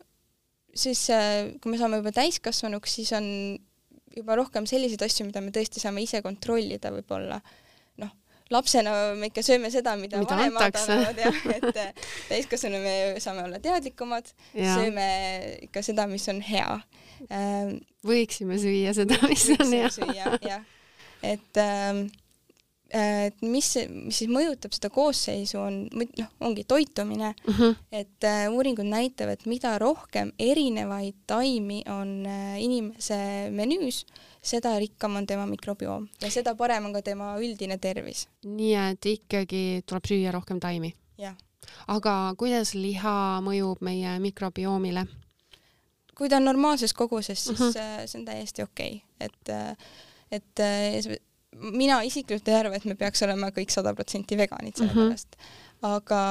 siis 0.73 1.05
äh, 1.13 1.55
kui 1.61 1.73
me 1.73 1.81
saame 1.81 2.01
juba 2.01 2.13
täiskasvanuks, 2.15 2.99
siis 2.99 3.13
on 3.17 3.25
juba 4.15 4.35
rohkem 4.39 4.65
selliseid 4.69 5.05
asju, 5.05 5.27
mida 5.29 5.41
me 5.41 5.53
tõesti 5.55 5.81
saame 5.81 6.03
ise 6.03 6.23
kontrollida 6.25 6.91
võib-olla 6.93 7.39
noh, 7.39 7.57
lapsena 8.53 8.93
me 9.17 9.29
ikka 9.29 9.43
sööme 9.45 9.71
seda, 9.73 9.95
mida, 9.99 10.21
mida 10.21 10.37
vanemad 10.37 10.79
annavad 10.83 11.21
jah, 11.21 11.41
et 11.55 11.69
äh, 11.69 12.07
täiskasvanu 12.29 12.81
me 12.83 12.95
saame 13.23 13.45
olla 13.45 13.59
teadlikumad, 13.63 14.31
sööme 14.53 15.09
ikka 15.67 15.83
seda, 15.85 16.07
mis 16.11 16.27
on 16.31 16.41
hea 16.45 16.79
ähm,. 17.29 17.77
võiksime 18.05 18.57
süüa 18.61 18.95
seda, 18.97 19.19
mis 19.27 19.45
on 19.57 19.75
hea. 19.75 20.33
jah, 20.47 20.65
et 21.21 21.61
ähm, 21.61 22.07
et 22.89 23.41
mis, 23.45 23.67
mis 23.91 24.17
siis 24.17 24.29
mõjutab 24.31 24.73
seda 24.73 24.89
koosseisu, 24.93 25.59
on 25.61 25.75
noh, 25.93 26.31
ongi 26.41 26.63
toitumine 26.65 27.33
mhm. 27.35 27.53
-huh. 27.61 27.75
et 27.91 28.23
äh, 28.25 28.47
uuringud 28.49 28.85
näitavad, 28.85 29.45
mida 29.45 29.77
rohkem 29.77 30.31
erinevaid 30.39 31.15
taimi 31.27 31.83
on 31.87 32.25
äh, 32.25 32.57
inimese 32.61 33.49
menüüs, 33.51 34.05
seda 34.41 34.77
rikkam 34.79 35.15
on 35.15 35.27
tema 35.27 35.45
mikrobioom 35.45 36.07
ja 36.21 36.31
seda 36.31 36.55
parem 36.55 36.85
on 36.85 36.93
ka 36.93 37.01
tema 37.01 37.35
üldine 37.37 37.77
tervis. 37.77 38.27
nii 38.43 38.75
et 38.75 39.05
ikkagi 39.05 39.83
tuleb 39.85 40.07
süüa 40.07 40.33
rohkem 40.35 40.59
taimi? 40.59 40.93
aga 41.87 42.13
kuidas 42.39 42.73
liha 42.73 43.39
mõjub 43.45 43.81
meie 43.85 44.17
mikrobiomile? 44.19 45.05
kui 46.17 46.29
ta 46.29 46.39
on 46.39 46.49
normaalses 46.49 46.93
koguses, 46.93 47.43
siis 47.43 47.59
uh 47.59 47.65
mhm. 47.65 47.75
-huh. 47.75 48.07
see 48.07 48.19
on 48.19 48.25
täiesti 48.25 48.63
okei 48.63 48.95
okay., 48.95 49.27
et 49.27 49.77
et 50.31 51.19
mina 51.51 52.01
isiklikult 52.05 52.47
ei 52.47 52.55
arva, 52.55 52.75
et 52.75 52.85
me 52.85 52.95
peaks 52.95 53.23
olema 53.25 53.49
kõik 53.55 53.73
sada 53.73 53.93
protsenti 53.97 54.37
veganid 54.37 54.77
sellepärast 54.77 55.35
mm, 55.35 55.43
-hmm. 55.43 55.95
aga 55.95 56.21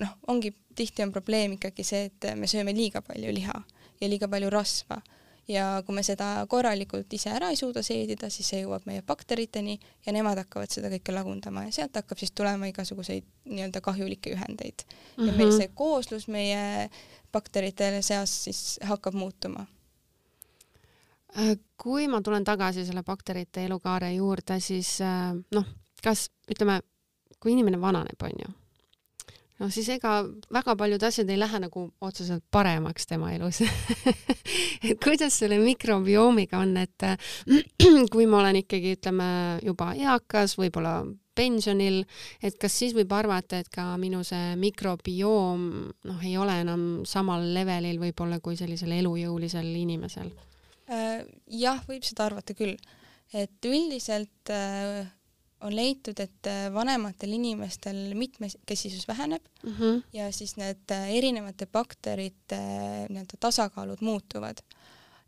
noh, 0.00 0.16
ongi 0.26 0.54
tihti 0.74 1.02
on 1.02 1.12
probleem 1.12 1.52
ikkagi 1.52 1.84
see, 1.84 2.04
et 2.04 2.38
me 2.38 2.46
sööme 2.46 2.74
liiga 2.74 3.02
palju 3.02 3.32
liha 3.34 3.62
ja 4.00 4.08
liiga 4.08 4.28
palju 4.28 4.50
rasva 4.50 5.00
ja 5.48 5.82
kui 5.86 5.94
me 5.96 6.02
seda 6.04 6.46
korralikult 6.48 7.12
ise 7.12 7.30
ära 7.32 7.48
ei 7.52 7.56
suuda 7.56 7.82
seedida, 7.82 8.30
siis 8.30 8.50
see 8.52 8.62
jõuab 8.64 8.84
meie 8.86 9.02
bakteriteni 9.06 9.78
ja 10.06 10.12
nemad 10.12 10.42
hakkavad 10.42 10.72
seda 10.72 10.90
kõike 10.92 11.14
lagundama 11.14 11.64
ja 11.68 11.72
sealt 11.80 11.96
hakkab 11.96 12.20
siis 12.20 12.34
tulema 12.36 12.68
igasuguseid 12.68 13.24
nii-öelda 13.48 13.80
kahjulikke 13.80 14.34
ühendeid 14.36 14.84
mm. 14.84 14.92
-hmm. 14.92 15.26
ja 15.26 15.32
meil 15.32 15.48
mhm. 15.48 15.56
see 15.56 15.72
kooslus 15.74 16.28
meie 16.28 16.90
bakterite 17.32 18.02
seas 18.02 18.44
siis 18.44 18.78
hakkab 18.84 19.14
muutuma 19.14 19.66
Äh, 21.36 21.58
kui 21.76 22.08
ma 22.08 22.22
tulen 22.24 22.44
tagasi 22.44 22.86
selle 22.88 23.02
bakterite 23.04 23.66
elukaare 23.68 24.08
juurde, 24.14 24.56
siis 24.64 24.94
äh, 25.04 25.34
noh, 25.54 25.66
kas 26.02 26.28
ütleme, 26.48 26.80
kui 27.38 27.52
inimene 27.52 27.80
vananeb, 27.80 28.22
onju, 28.24 28.54
noh 29.58 29.70
siis 29.74 29.88
ega 29.94 30.20
väga 30.54 30.74
paljud 30.78 31.02
asjad 31.08 31.30
ei 31.30 31.38
lähe 31.40 31.60
nagu 31.64 31.84
otseselt 32.04 32.44
paremaks 32.50 33.08
tema 33.10 33.32
elus. 33.34 33.62
Et 34.88 34.98
kuidas 35.02 35.34
selle 35.40 35.58
mikrobiomiga 35.62 36.60
on, 36.62 36.76
et 36.78 37.06
äh, 37.06 37.16
kui 38.12 38.26
ma 38.30 38.42
olen 38.42 38.60
ikkagi, 38.62 38.94
ütleme, 38.98 39.26
juba 39.66 39.90
eakas, 39.98 40.54
võib-olla 40.60 41.00
pensionil, 41.38 42.02
et 42.42 42.56
kas 42.60 42.74
siis 42.80 42.94
võib 42.96 43.12
arvata, 43.14 43.60
et 43.62 43.68
ka 43.70 43.92
minu 44.00 44.24
see 44.26 44.54
mikrobioom 44.58 45.66
noh, 46.08 46.22
ei 46.26 46.34
ole 46.40 46.60
enam 46.64 46.86
samal 47.06 47.44
levelil 47.54 48.00
võib-olla 48.02 48.40
kui 48.42 48.58
sellisel 48.58 48.94
elujõulisel 48.98 49.68
inimesel? 49.82 50.32
Äh, 50.88 51.22
jah, 51.52 51.82
võib 51.88 52.06
seda 52.06 52.26
arvata 52.30 52.56
küll, 52.58 52.78
et 53.36 53.68
üldiselt 53.68 54.54
äh, 54.54 55.06
on 55.66 55.74
leitud, 55.74 56.20
et 56.22 56.50
äh, 56.50 56.68
vanematel 56.74 57.32
inimestel 57.34 58.14
mitmekesisus 58.14 59.08
väheneb 59.08 59.42
mm 59.62 59.74
-hmm. 59.74 60.02
ja 60.12 60.32
siis 60.32 60.56
need 60.56 60.90
erinevate 60.90 61.66
bakterite 61.66 62.58
nii-öelda 63.08 63.40
tasakaalud 63.40 64.00
muutuvad. 64.00 64.58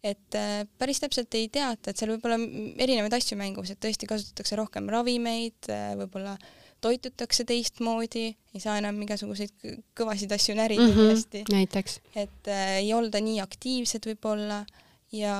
et 0.03 0.33
päris 0.79 1.01
täpselt 1.01 1.35
ei 1.35 1.49
teata, 1.49 1.91
et 1.91 1.97
seal 1.97 2.15
võib 2.15 2.25
olla 2.25 2.39
erinevaid 2.79 3.13
asju 3.13 3.37
mängus, 3.37 3.71
et 3.71 3.81
tõesti 3.85 4.07
kasutatakse 4.09 4.57
rohkem 4.57 4.89
ravimeid, 4.89 5.69
võib-olla 5.97 6.39
toitutakse 6.81 7.45
teistmoodi, 7.49 8.31
ei 8.55 8.63
saa 8.63 8.79
enam 8.81 8.99
igasuguseid 9.05 9.53
kõvasid 9.99 10.33
asju 10.35 10.57
närida 10.59 10.87
mm 10.87 10.95
-hmm, 10.97 11.11
hästi. 11.13 11.45
näiteks. 11.53 12.01
et 12.15 12.49
äh, 12.49 12.77
ei 12.81 12.93
olda 12.95 13.21
nii 13.21 13.41
aktiivsed 13.41 14.07
võib-olla 14.07 14.65
ja 15.13 15.37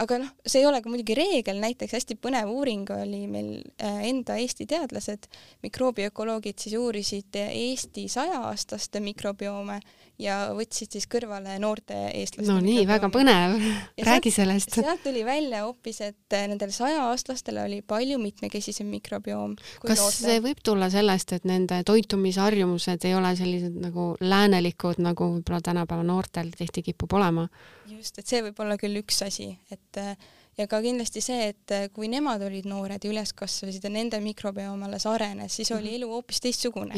aga 0.00 0.18
noh, 0.22 0.30
see 0.46 0.62
ei 0.62 0.68
ole 0.68 0.80
ka 0.82 0.92
muidugi 0.92 1.16
reegel, 1.18 1.60
näiteks 1.62 1.96
hästi 1.98 2.16
põnev 2.22 2.50
uuring 2.52 2.88
oli 2.94 3.24
meil 3.30 3.50
äh, 3.82 4.04
enda 4.08 4.38
Eesti 4.40 4.66
teadlased, 4.70 5.28
mikroobiökoloogid 5.66 6.60
siis 6.60 6.76
uurisid 6.80 7.36
Eesti 7.40 8.06
sajaaaastaste 8.12 9.02
mikrobiome 9.04 9.80
ja 10.20 10.36
võtsid 10.56 10.96
siis 10.96 11.06
kõrvale 11.10 11.56
noorte 11.62 11.96
eestlaste. 12.12 12.48
no 12.50 12.58
nii, 12.64 12.84
väga 12.88 13.10
põnev, 13.12 13.56
räägi 14.04 14.32
sellest. 14.34 14.76
sealt 14.76 15.02
tuli 15.04 15.22
välja 15.26 15.64
hoopis, 15.64 16.00
et 16.04 16.36
nendel 16.50 16.72
sajaaastastel 16.74 17.60
oli 17.64 17.80
palju 17.82 18.18
mitmekesisem 18.22 18.88
mikrobioom. 18.92 19.56
kas 19.84 20.00
noorte. 20.02 20.20
see 20.20 20.40
võib 20.44 20.62
tulla 20.64 20.90
sellest, 20.92 21.34
et 21.36 21.48
nende 21.48 21.82
toitumisharjumused 21.88 23.08
ei 23.08 23.16
ole 23.16 23.34
sellised 23.38 23.76
nagu 23.80 24.12
läänelikud, 24.20 25.00
nagu 25.04 25.32
võib-olla 25.36 25.60
tänapäeva 25.70 26.06
noortel 26.06 26.52
tihti 26.56 26.84
kipub 26.90 27.16
olema? 27.20 27.48
just, 27.90 28.18
et 28.20 28.26
see 28.28 28.42
võib 28.44 28.60
olla 28.62 28.76
küll 28.80 29.00
üks 29.00 29.22
asi, 29.26 29.50
et 29.72 29.89
et 29.96 30.16
ja 30.60 30.66
ka 30.70 30.80
kindlasti 30.84 31.22
see, 31.24 31.50
et 31.52 31.74
äh, 31.74 31.86
kui 31.94 32.08
nemad 32.12 32.42
olid 32.44 32.66
noored 32.68 33.04
ja 33.04 33.10
üles 33.10 33.32
kasvasid 33.36 33.84
ja 33.86 33.92
nende 33.92 34.20
mikrobiom 34.22 34.82
alles 34.86 35.06
arenes, 35.08 35.56
siis 35.56 35.72
oli 35.72 35.88
mhm. 35.88 35.98
elu 36.00 36.10
hoopis 36.12 36.42
teistsugune. 36.44 36.96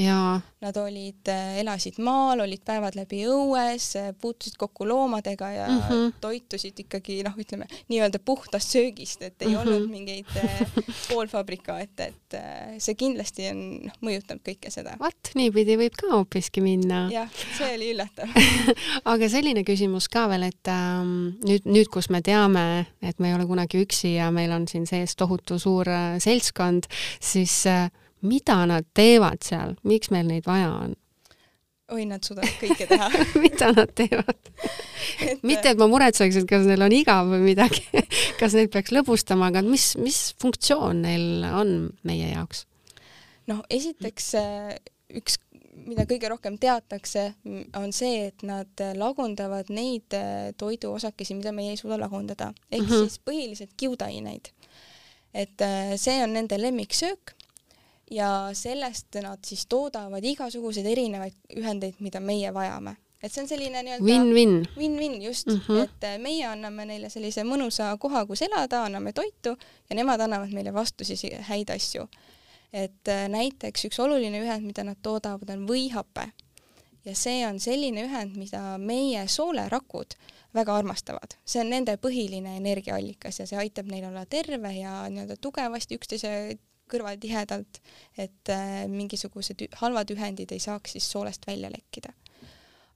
Nad 0.62 0.78
olid, 0.78 1.22
äh, 1.30 1.58
elasid 1.62 1.98
maal, 2.02 2.42
olid 2.44 2.62
päevad 2.66 2.96
läbi 2.98 3.22
õues, 3.30 3.88
äh, 4.00 4.10
puutusid 4.18 4.58
kokku 4.60 4.86
loomadega 4.88 5.50
ja 5.50 5.68
mm 5.68 5.80
-hmm. 5.88 6.12
toitusid 6.20 6.82
ikkagi 6.84 7.20
noh, 7.26 7.36
ütleme 7.38 7.68
nii-öelda 7.88 8.18
puhtast 8.24 8.74
söögist, 8.74 9.22
et 9.22 9.42
ei 9.42 9.48
mm 9.48 9.54
-hmm. 9.54 9.60
olnud 9.60 9.90
mingeid 9.90 10.26
poolfabrikaate, 11.08 12.04
et 12.12 12.38
see 12.78 12.94
kindlasti 12.94 13.48
on 13.50 13.62
noh, 13.86 13.96
mõjutanud 14.02 14.42
kõike 14.48 14.70
seda. 14.70 14.96
vot, 15.00 15.32
niipidi 15.34 15.76
võib 15.76 15.96
ka 15.98 16.12
hoopiski 16.16 16.60
minna. 16.60 17.08
jah, 17.12 17.30
see 17.58 17.74
oli 17.74 17.92
üllatav 17.94 18.28
aga 19.12 19.28
selline 19.28 19.64
küsimus 19.64 20.08
ka 20.12 20.26
veel, 20.30 20.42
et 20.42 20.68
ähm, 20.68 21.38
nüüd, 21.46 21.66
nüüd, 21.68 21.90
kus 21.92 22.10
me 22.10 22.22
teame, 22.22 22.86
et 23.02 23.18
me 23.18 23.30
ei 23.30 23.34
ole 23.34 23.46
kunagi 23.52 23.84
üksi 23.84 24.16
ja 24.16 24.30
meil 24.34 24.52
on 24.54 24.66
siin 24.70 24.88
sees 24.88 25.16
tohutu 25.18 25.60
suur 25.62 25.88
äh, 25.92 26.16
seltskond, 26.22 26.88
siis 27.20 27.62
äh, 27.70 27.86
mida 28.22 28.62
nad 28.70 28.88
teevad 28.94 29.44
seal, 29.44 29.76
miks 29.88 30.12
meil 30.14 30.28
neid 30.30 30.48
vaja 30.48 30.72
on? 30.72 30.98
oi, 31.92 32.06
nad 32.08 32.24
suudavad 32.24 32.52
kõike 32.60 32.86
teha 32.88 33.08
mida 33.44 33.70
nad 33.76 33.90
teevad 33.98 34.38
et... 35.28 35.42
mitte, 35.44 35.72
et 35.72 35.78
ma 35.80 35.88
muretseks, 35.90 36.40
et 36.40 36.48
kas 36.48 36.66
neil 36.68 36.84
on 36.86 36.94
igav 36.96 37.28
või 37.34 37.42
midagi 37.50 37.84
kas 38.40 38.56
neid 38.56 38.72
peaks 38.72 38.94
lõbustama, 38.94 39.50
aga 39.52 39.64
mis, 39.66 39.92
mis 40.00 40.20
funktsioon 40.42 41.04
neil 41.06 41.46
on 41.52 41.74
meie 42.08 42.32
jaoks? 42.32 42.64
noh, 43.50 43.62
esiteks 43.72 44.32
äh, 44.40 44.76
üks 45.18 45.38
mida 45.86 46.06
kõige 46.08 46.30
rohkem 46.32 46.58
teatakse, 46.60 47.26
on 47.78 47.92
see, 47.92 48.26
et 48.30 48.42
nad 48.46 48.82
lagundavad 48.98 49.70
neid 49.72 50.16
äh, 50.16 50.50
toiduosakesi, 50.58 51.36
mida 51.38 51.52
meie 51.52 51.74
ei 51.74 51.80
suuda 51.80 51.98
lagundada, 52.00 52.52
ehk 52.70 52.82
mm 52.82 52.88
-hmm. 52.88 53.06
siis 53.06 53.20
põhiliselt 53.24 53.76
kiudaineid. 53.76 54.52
et 55.34 55.60
äh, 55.60 55.96
see 55.96 56.22
on 56.24 56.32
nende 56.32 56.62
lemmiksöök 56.62 57.32
ja 58.10 58.50
sellest 58.52 59.14
nad 59.22 59.38
siis 59.44 59.66
toodavad 59.66 60.24
igasuguseid 60.24 60.86
erinevaid 60.86 61.34
ühendeid, 61.56 61.94
mida 61.98 62.20
meie 62.20 62.54
vajame 62.54 62.96
et 63.22 63.32
see 63.32 63.42
on 63.44 63.48
selline 63.48 63.82
nii-öelda 63.86 64.04
win-win, 64.04 64.54
win-win 64.76 65.22
just 65.22 65.46
mm, 65.46 65.60
-hmm. 65.66 65.84
et 65.84 66.04
äh, 66.04 66.18
meie 66.18 66.46
anname 66.46 66.84
neile 66.84 67.10
sellise 67.10 67.44
mõnusa 67.46 67.96
koha, 67.98 68.26
kus 68.26 68.42
elada, 68.42 68.84
anname 68.84 69.12
toitu 69.12 69.56
ja 69.90 69.96
nemad 69.96 70.20
annavad 70.20 70.50
meile 70.50 70.74
vastu 70.74 71.04
siis 71.04 71.22
häid 71.48 71.70
asju 71.70 72.08
et 72.72 73.08
äh, 73.08 73.26
näiteks 73.28 73.86
üks 73.88 74.00
oluline 74.00 74.40
ühend, 74.40 74.66
mida 74.66 74.84
nad 74.86 75.00
toodavad, 75.04 75.50
on 75.52 75.66
võihape 75.68 76.30
ja 77.04 77.14
see 77.18 77.42
on 77.46 77.60
selline 77.60 78.06
ühend, 78.06 78.36
mida 78.38 78.78
meie 78.80 79.26
soolerakud 79.28 80.16
väga 80.56 80.76
armastavad, 80.80 81.36
see 81.44 81.62
on 81.62 81.72
nende 81.72 81.96
põhiline 82.00 82.56
energiaallikas 82.58 83.40
ja 83.40 83.48
see 83.48 83.60
aitab 83.60 83.88
neil 83.92 84.06
olla 84.08 84.24
terve 84.26 84.74
ja 84.76 85.02
nii-öelda 85.12 85.38
tugevasti 85.40 85.98
üksteise 86.00 86.32
kõrval 86.92 87.16
tihedalt, 87.20 87.80
et 88.20 88.52
äh, 88.52 88.84
mingisugused 88.90 89.64
halvad 89.80 90.10
ühendid 90.12 90.52
ei 90.52 90.60
saaks 90.60 90.96
siis 90.96 91.08
soolest 91.08 91.46
välja 91.46 91.70
lekkida. 91.72 92.12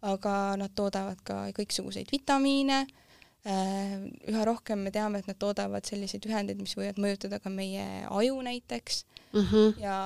aga 0.07 0.33
nad 0.61 0.71
toodavad 0.77 1.21
ka 1.25 1.49
kõiksuguseid 1.57 2.13
vitamiine 2.13 2.85
Äh, 2.87 3.06
üha 3.47 4.45
rohkem 4.49 4.81
me 4.83 4.91
teame, 4.91 5.21
et 5.21 5.29
nad 5.31 5.39
toodavad 5.39 5.87
selliseid 5.87 6.27
ühendeid, 6.27 6.59
mis 6.63 6.75
võivad 6.79 6.99
mõjutada 7.03 7.39
ka 7.43 7.53
meie 7.53 7.85
aju 8.11 8.41
näiteks 8.43 9.05
mm 9.33 9.41
-hmm. 9.41 9.79
ja 9.83 9.99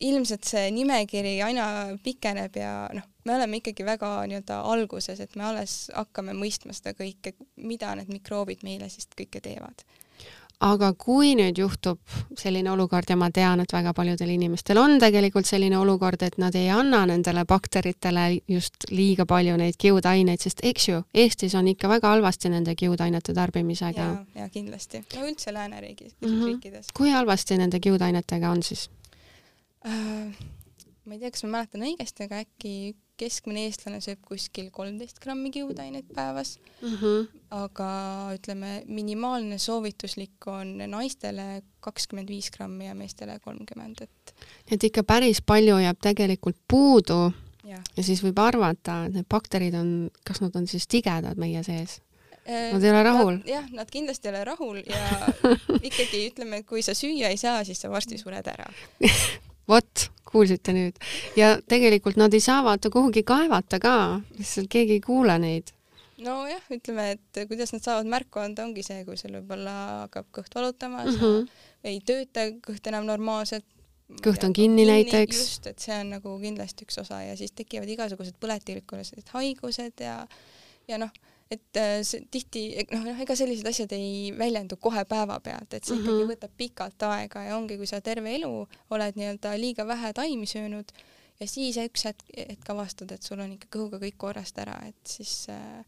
ilmselt 0.00 0.44
see 0.46 0.70
nimekiri 0.74 1.38
aina 1.42 1.68
pikeneb 2.02 2.56
ja 2.56 2.88
noh, 2.94 3.06
me 3.24 3.34
oleme 3.34 3.60
ikkagi 3.60 3.86
väga 3.86 4.10
nii-öelda 4.30 4.60
alguses, 4.72 5.20
et 5.20 5.36
me 5.36 5.44
alles 5.44 5.90
hakkame 5.94 6.34
mõistma 6.38 6.74
seda 6.74 6.94
kõike, 6.98 7.34
mida 7.56 7.94
need 7.98 8.10
mikroobid 8.12 8.62
meile 8.66 8.88
siis 8.88 9.08
kõike 9.18 9.42
teevad 9.44 9.84
aga 10.64 10.90
kui 10.98 11.34
nüüd 11.38 11.58
juhtub 11.60 12.00
selline 12.38 12.70
olukord 12.72 13.10
ja 13.10 13.16
ma 13.18 13.28
tean, 13.34 13.62
et 13.62 13.72
väga 13.72 13.92
paljudel 13.94 14.32
inimestel 14.34 14.80
on 14.80 14.96
tegelikult 14.98 15.46
selline 15.46 15.78
olukord, 15.78 16.22
et 16.26 16.38
nad 16.42 16.54
ei 16.58 16.68
anna 16.74 17.04
nendele 17.06 17.44
bakteritele 17.48 18.26
just 18.50 18.88
liiga 18.90 19.26
palju 19.28 19.56
neid 19.60 19.78
kiudaineid, 19.78 20.42
sest 20.42 20.64
eks 20.66 20.88
ju, 20.88 21.02
Eestis 21.14 21.54
on 21.58 21.70
ikka 21.70 21.90
väga 21.92 22.10
halvasti 22.16 22.50
nende 22.50 22.74
kiudainete 22.78 23.34
tarbimisega. 23.34 24.08
ja, 24.34 24.48
kindlasti, 24.52 25.04
no 25.14 25.26
üldse 25.30 25.54
lääneriigis 25.54 26.16
mm, 26.20 26.28
-hmm. 26.28 26.46
riikides. 26.46 26.92
kui 26.94 27.10
halvasti 27.10 27.58
nende 27.58 27.80
kiudainetega 27.80 28.50
on 28.50 28.62
siis 28.62 28.90
äh,? 29.86 30.34
ma 31.04 31.14
ei 31.14 31.20
tea, 31.20 31.30
kas 31.30 31.44
ma 31.44 31.58
mäletan 31.58 31.86
õigesti, 31.86 32.26
aga 32.26 32.42
äkki 32.42 32.96
keskmine 33.18 33.66
eestlane 33.66 34.00
sööb 34.04 34.20
kuskil 34.26 34.70
kolmteist 34.74 35.20
grammi 35.22 35.50
kiudaineid 35.54 36.08
päevas 36.14 36.56
mm, 36.80 36.94
-hmm. 36.94 37.26
aga 37.58 37.90
ütleme, 38.36 38.82
minimaalne 38.86 39.58
soovituslik 39.58 40.46
on 40.46 40.76
naistele 40.86 41.62
kakskümmend 41.84 42.28
viis 42.28 42.50
grammi 42.54 42.86
ja 42.86 42.94
meestele 42.94 43.38
kolmkümmend, 43.44 44.02
et 44.02 44.34
et 44.72 44.84
ikka 44.84 45.02
päris 45.02 45.42
palju 45.42 45.78
jääb 45.82 46.00
tegelikult 46.02 46.58
puudu 46.68 47.32
ja, 47.64 47.80
ja 47.96 48.02
siis 48.02 48.22
võib 48.24 48.38
arvata, 48.42 49.04
et 49.06 49.16
need 49.18 49.28
bakterid 49.30 49.74
on, 49.74 50.10
kas 50.24 50.42
nad 50.44 50.56
on 50.56 50.66
siis 50.66 50.86
tigedad 50.86 51.38
meie 51.40 51.62
sees? 51.66 52.00
Äh, 52.48 52.72
nad 52.72 52.84
ei 52.84 52.90
ole 52.90 53.02
rahul? 53.02 53.42
jah, 53.46 53.66
nad 53.76 53.90
kindlasti 53.90 54.28
ei 54.28 54.34
ole 54.34 54.44
rahul 54.44 54.80
ja 54.86 55.04
ikkagi 55.90 56.28
ütleme, 56.30 56.62
kui 56.62 56.82
sa 56.82 56.94
süüa 56.96 57.32
ei 57.32 57.36
saa, 57.40 57.64
siis 57.64 57.80
sa 57.82 57.90
varsti 57.92 58.18
sured 58.20 58.46
ära 58.46 58.70
vot, 59.68 60.08
kuulsite 60.28 60.74
nüüd. 60.76 60.98
ja 61.36 61.56
tegelikult 61.68 62.18
nad 62.20 62.34
ei 62.34 62.44
saa 62.44 62.60
vaata 62.66 62.90
kuhugi 62.92 63.24
kaevata 63.26 63.80
ka, 63.82 63.94
lihtsalt 64.38 64.70
keegi 64.72 64.98
ei 64.98 65.04
kuule 65.04 65.38
neid. 65.42 65.72
nojah, 66.24 66.62
ütleme, 66.74 67.10
et 67.16 67.42
kuidas 67.50 67.72
nad 67.74 67.84
saavad 67.84 68.10
märku 68.10 68.42
anda, 68.42 68.66
ongi 68.66 68.84
see, 68.86 69.04
kui 69.06 69.18
sul 69.20 69.36
võib-olla 69.38 69.74
hakkab 70.04 70.30
kõht 70.40 70.54
valutama 70.54 71.04
mm, 71.04 71.18
-hmm. 71.18 71.48
ei 71.84 72.00
tööta 72.04 72.48
kõht 72.64 72.90
enam 72.90 73.06
normaalselt. 73.06 73.66
kõht 74.24 74.44
on 74.44 74.52
kinni, 74.52 74.84
kinni 74.84 74.92
näiteks. 74.92 75.38
just, 75.38 75.66
et 75.66 75.78
see 75.78 75.96
on 76.00 76.14
nagu 76.16 76.36
kindlasti 76.42 76.88
üks 76.88 77.00
osa 77.04 77.22
ja 77.22 77.36
siis 77.36 77.52
tekivad 77.52 77.88
igasugused 77.88 78.36
põletikkulised 78.40 79.34
haigused 79.36 80.04
ja, 80.04 80.20
ja 80.88 80.98
noh 80.98 81.12
et 81.50 81.80
äh, 81.80 82.00
see 82.04 82.26
tihti 82.30 82.64
noh, 82.92 83.06
noh, 83.08 83.20
ega 83.24 83.36
sellised 83.36 83.66
asjad 83.70 83.92
ei 83.96 84.32
väljendu 84.36 84.76
kohe 84.76 85.04
päevapealt, 85.08 85.74
et 85.74 85.84
see 85.84 85.96
mm 85.96 86.02
-hmm. 86.02 86.18
ikkagi 86.18 86.32
võtab 86.32 86.56
pikalt 86.56 87.06
aega 87.08 87.44
ja 87.48 87.56
ongi, 87.56 87.76
kui 87.76 87.86
sa 87.86 88.00
terve 88.00 88.34
elu 88.34 88.52
oled 88.90 89.16
nii-öelda 89.16 89.54
liiga 89.60 89.86
vähe 89.86 90.12
taimi 90.12 90.46
söönud 90.46 90.92
ja 91.40 91.46
siis 91.48 91.76
üks 91.76 92.04
hetk, 92.04 92.22
hetk 92.36 92.70
avastad, 92.70 93.12
et 93.12 93.22
sul 93.22 93.40
on 93.40 93.52
ikka 93.52 93.70
kõhuga 93.78 94.00
kõik 94.02 94.16
korrast 94.16 94.58
ära, 94.58 94.76
et 94.88 95.16
siis 95.16 95.46
äh, 95.48 95.84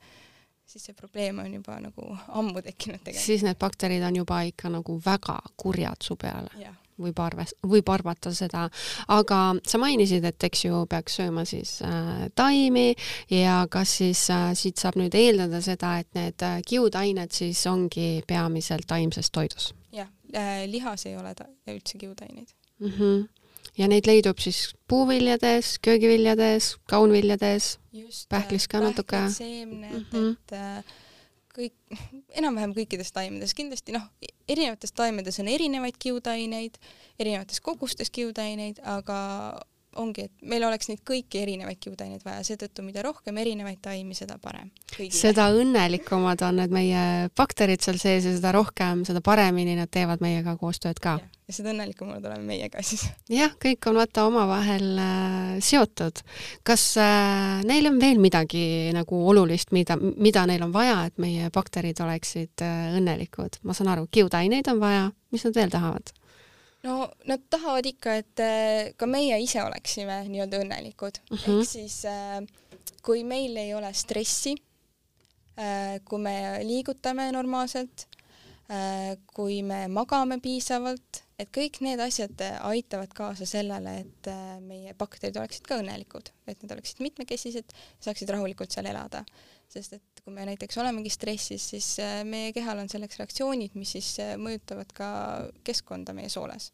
siis 0.70 0.84
see 0.86 0.94
probleem 0.94 1.38
on 1.42 1.54
juba 1.54 1.80
nagu 1.82 2.12
ammu 2.28 2.62
tekkinud 2.62 3.02
tegelikult. 3.02 3.26
siis 3.26 3.42
need 3.46 3.58
bakterid 3.58 4.04
on 4.06 4.16
juba 4.22 4.42
ikka 4.46 4.70
nagu 4.70 5.00
väga 5.04 5.38
kurjad 5.56 6.06
su 6.06 6.16
peale. 6.16 6.52
Võib 7.00 7.18
arves-, 7.24 7.56
võib 7.66 7.88
arvata 7.92 8.32
seda, 8.36 8.66
aga 9.08 9.40
sa 9.66 9.80
mainisid, 9.82 10.24
et 10.28 10.48
eks 10.50 10.64
ju 10.66 10.84
peaks 10.90 11.18
sööma 11.20 11.44
siis 11.48 11.78
äh, 11.86 12.28
taimi 12.38 12.94
ja 13.32 13.64
kas 13.70 13.96
siis 14.02 14.26
äh, 14.34 14.50
siit 14.58 14.80
saab 14.80 15.00
nüüd 15.00 15.16
eeldada 15.18 15.62
seda, 15.64 15.96
et 16.02 16.10
need 16.18 16.46
äh, 16.46 16.60
kiudained 16.66 17.34
siis 17.34 17.64
ongi 17.70 18.22
peamiselt 18.28 18.88
taimses 18.90 19.30
toidus? 19.30 19.72
jah 19.92 20.08
äh,, 20.34 20.64
lihas 20.70 21.06
ei 21.10 21.16
ole 21.18 21.34
ta 21.34 21.48
üldse 21.68 21.98
kiudaineid 21.98 22.48
mm. 22.78 22.96
-hmm 22.96 23.28
ja 23.78 23.88
neid 23.88 24.08
leidub 24.08 24.40
siis 24.42 24.74
puuviljades, 24.90 25.78
köögiviljades, 25.84 26.74
kaunviljades, 26.90 27.78
pähklis 28.28 28.66
ka 28.68 28.80
natuke. 28.82 29.22
seemned 29.30 29.92
mm, 29.92 30.06
-hmm. 30.12 30.32
et 30.32 30.52
äh, 30.52 30.84
kõik, 31.56 31.74
enam-vähem 32.40 32.74
kõikides 32.76 33.12
taimedes, 33.16 33.54
kindlasti 33.58 33.94
noh, 33.96 34.06
erinevates 34.50 34.94
taimedes 34.96 35.40
on 35.42 35.50
erinevaid 35.52 35.98
kiudaineid, 36.00 36.78
erinevates 37.20 37.60
kogustes 37.64 38.12
kiudaineid, 38.14 38.82
aga 38.84 39.20
ongi, 39.98 40.26
et 40.28 40.46
meil 40.46 40.62
oleks 40.66 40.90
neid 40.90 41.00
kõiki 41.06 41.40
erinevaid 41.42 41.80
kiudaineid 41.82 42.22
vaja, 42.24 42.44
seetõttu 42.46 42.84
mida 42.86 43.02
rohkem 43.02 43.36
erinevaid 43.42 43.80
taimi, 43.82 44.14
seda 44.14 44.36
parem. 44.42 44.70
seda 45.10 45.48
õnnelikumad 45.56 46.42
on 46.46 46.60
need 46.60 46.74
meie 46.74 47.02
bakterid 47.36 47.82
seal 47.82 47.98
sees 47.98 48.28
ja 48.28 48.34
seda 48.36 48.52
rohkem, 48.54 49.04
seda 49.08 49.22
paremini 49.24 49.74
nad 49.78 49.90
teevad 49.90 50.22
meiega 50.22 50.54
koostööd 50.60 51.00
ka. 51.02 51.18
ja 51.48 51.56
seda 51.56 51.72
õnnelikumad 51.74 52.22
oleme 52.22 52.46
meie 52.52 52.70
ka 52.70 52.84
siis. 52.86 53.08
jah, 53.32 53.56
kõik 53.62 53.90
on 53.90 53.98
vaata 53.98 54.26
omavahel 54.30 54.86
äh, 55.02 55.58
seotud. 55.64 56.22
kas 56.66 56.86
äh, 57.00 57.64
neil 57.66 57.90
on 57.90 57.98
veel 58.02 58.22
midagi 58.22 58.94
nagu 58.94 59.24
olulist, 59.32 59.74
mida, 59.74 59.98
mida 59.98 60.46
neil 60.46 60.62
on 60.68 60.74
vaja, 60.76 61.02
et 61.10 61.18
meie 61.18 61.50
bakterid 61.54 61.98
oleksid 62.06 62.62
äh, 62.66 62.94
õnnelikud? 63.00 63.62
ma 63.66 63.74
saan 63.74 63.90
aru, 63.96 64.06
kiudaineid 64.10 64.70
on 64.70 64.82
vaja, 64.82 65.10
mis 65.34 65.46
nad 65.48 65.58
veel 65.58 65.74
tahavad? 65.74 66.14
No 66.86 66.96
nad 67.28 67.42
tahavad 67.52 67.86
ikka, 67.86 68.16
et 68.22 68.42
äh, 68.44 68.92
ka 68.98 69.08
meie 69.10 69.36
ise 69.42 69.62
oleksime 69.64 70.22
nii-öelda 70.30 70.62
õnnelikud 70.64 71.20
uh, 71.22 71.36
-huh. 71.36 71.60
ehk 71.60 71.68
siis 71.68 72.02
äh, 72.08 72.40
kui 73.04 73.24
meil 73.24 73.56
ei 73.60 73.74
ole 73.74 73.92
stressi, 73.96 74.54
äh, 75.58 75.98
kui 76.04 76.22
me 76.22 76.36
liigutame 76.64 77.30
normaalselt, 77.32 78.06
kui 79.34 79.64
me 79.66 79.88
magame 79.90 80.36
piisavalt, 80.38 81.24
et 81.42 81.48
kõik 81.50 81.80
need 81.82 81.98
asjad 81.98 82.38
aitavad 82.68 83.10
kaasa 83.10 83.42
sellele, 83.42 83.96
et 84.04 84.28
meie 84.62 84.94
bakterid 84.94 85.34
oleksid 85.40 85.66
ka 85.66 85.80
õnnelikud, 85.80 86.30
et 86.46 86.62
nad 86.62 86.76
oleksid 86.76 87.02
mitmekesised, 87.02 87.74
saaksid 87.98 88.30
rahulikult 88.30 88.70
seal 88.70 88.86
elada. 88.86 89.24
Sest 89.70 89.96
et 89.96 90.24
kui 90.24 90.34
me 90.34 90.44
näiteks 90.48 90.78
olemegi 90.82 91.12
stressis, 91.14 91.70
siis 91.72 91.88
meie 92.26 92.52
kehal 92.56 92.82
on 92.82 92.90
selleks 92.90 93.20
reaktsioonid, 93.22 93.78
mis 93.78 93.94
siis 93.96 94.16
mõjutavad 94.40 94.92
ka 94.96 95.08
keskkonda 95.64 96.16
meie 96.16 96.28
sooles 96.32 96.72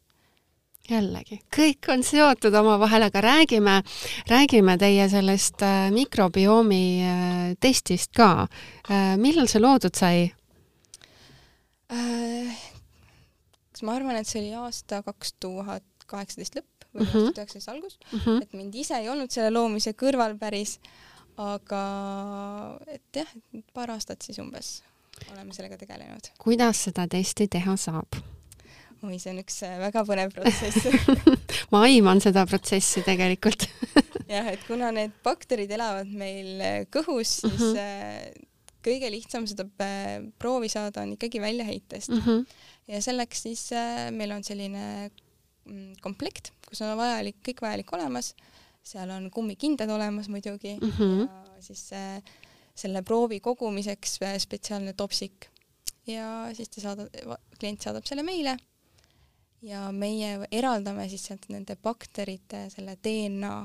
jällegi, 0.87 1.39
kõik 1.53 1.89
on 1.91 2.03
seotud 2.05 2.55
omavahel, 2.55 3.07
aga 3.07 3.21
räägime, 3.23 3.81
räägime 4.29 4.77
teie 4.79 5.07
sellest 5.11 5.63
äh, 5.65 5.89
mikrobiomi 5.93 6.85
äh, 7.03 7.43
testist 7.63 8.13
ka. 8.15 8.47
Äh, 8.87 9.15
millal 9.19 9.49
see 9.51 9.63
loodud 9.63 9.95
sai? 9.97 10.27
kas 11.87 13.83
ma 13.87 13.93
arvan, 13.95 14.17
et 14.19 14.27
see 14.27 14.41
oli 14.41 14.49
aasta 14.59 14.99
kaks 15.05 15.37
tuhat 15.39 15.85
kaheksateist 16.09 16.57
lõpp 16.57 16.87
või 16.91 17.05
kaks 17.05 17.13
tuhat 17.13 17.37
üheksateist 17.39 17.69
algus 17.71 17.95
uh, 18.01 18.25
-huh. 18.25 18.41
et 18.43 18.57
mind 18.59 18.75
ise 18.75 18.97
ei 18.99 19.07
olnud 19.07 19.31
selle 19.31 19.53
loomise 19.55 19.93
kõrval 19.95 20.35
päris, 20.35 20.81
aga 21.37 21.81
et 22.89 23.21
jah, 23.21 23.29
paar 23.73 23.93
aastat 23.93 24.25
siis 24.25 24.39
umbes 24.41 24.79
oleme 25.31 25.53
sellega 25.53 25.77
tegelenud. 25.77 26.31
kuidas 26.41 26.87
seda 26.87 27.07
testi 27.09 27.47
teha 27.51 27.75
saab? 27.79 28.17
oi, 29.05 29.17
see 29.21 29.31
on 29.33 29.41
üks 29.43 29.59
äh, 29.65 29.77
väga 29.81 30.03
põnev 30.07 30.33
protsess 30.33 30.87
ma 31.73 31.83
aiman 31.85 32.21
seda 32.23 32.45
protsessi 32.49 33.03
tegelikult 33.05 33.67
jah, 34.33 34.49
et 34.49 34.63
kuna 34.67 34.89
need 34.95 35.13
bakterid 35.25 35.71
elavad 35.77 36.09
meil 36.09 36.57
äh, 36.57 36.79
kõhus, 36.93 37.39
siis 37.43 37.77
äh, 37.77 38.25
-huh. 38.25 38.47
kõige 38.87 39.11
lihtsam 39.13 39.45
seda 39.49 39.67
proovi 40.39 40.69
saada 40.71 41.03
on 41.03 41.13
ikkagi 41.17 41.41
väljaheitest. 41.43 42.09
Mhm. 42.09 42.21
-huh. 42.25 42.45
ja 42.87 43.01
selleks 43.01 43.45
siis 43.45 43.69
meil 44.11 44.31
on 44.31 44.43
selline 44.43 45.11
mm, 45.65 45.97
komplekt, 46.01 46.53
kus 46.67 46.81
on 46.81 46.97
vajalik, 46.97 47.37
kõik 47.45 47.61
vajalik 47.61 47.93
olemas, 47.93 48.33
seal 48.87 49.11
on 49.11 49.29
kummikindad 49.33 49.89
olemas 49.89 50.29
muidugi 50.29 50.77
mhm. 50.79 50.95
-huh. 50.97 51.27
ja 51.55 51.61
siis 51.61 51.89
selle 52.77 53.01
proovi 53.01 53.39
kogumiseks 53.39 54.19
spetsiaalne 54.39 54.93
topsik 54.93 55.49
ja 56.07 56.49
siis 56.53 56.69
ta 56.69 56.81
saadab, 56.81 57.07
klient 57.59 57.81
saadab 57.81 58.05
selle 58.07 58.23
meile 58.23 58.57
ja 59.65 59.87
meie 59.91 60.47
eraldame 60.51 61.07
siis 61.09 61.25
sealt 61.29 61.47
nende 61.49 61.75
bakterite 61.75 62.67
selle 62.73 62.97
DNA 63.03 63.55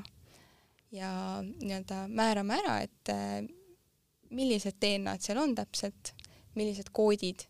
ja 0.92 1.10
nii-öelda 1.42 2.06
määrame 2.12 2.58
ära, 2.60 2.76
et 2.84 3.12
äh, 3.12 3.40
millised 4.32 4.76
DNA-d 4.80 5.24
seal 5.24 5.40
on 5.40 5.54
täpselt, 5.56 6.12
millised 6.56 6.90
koodid 6.92 7.46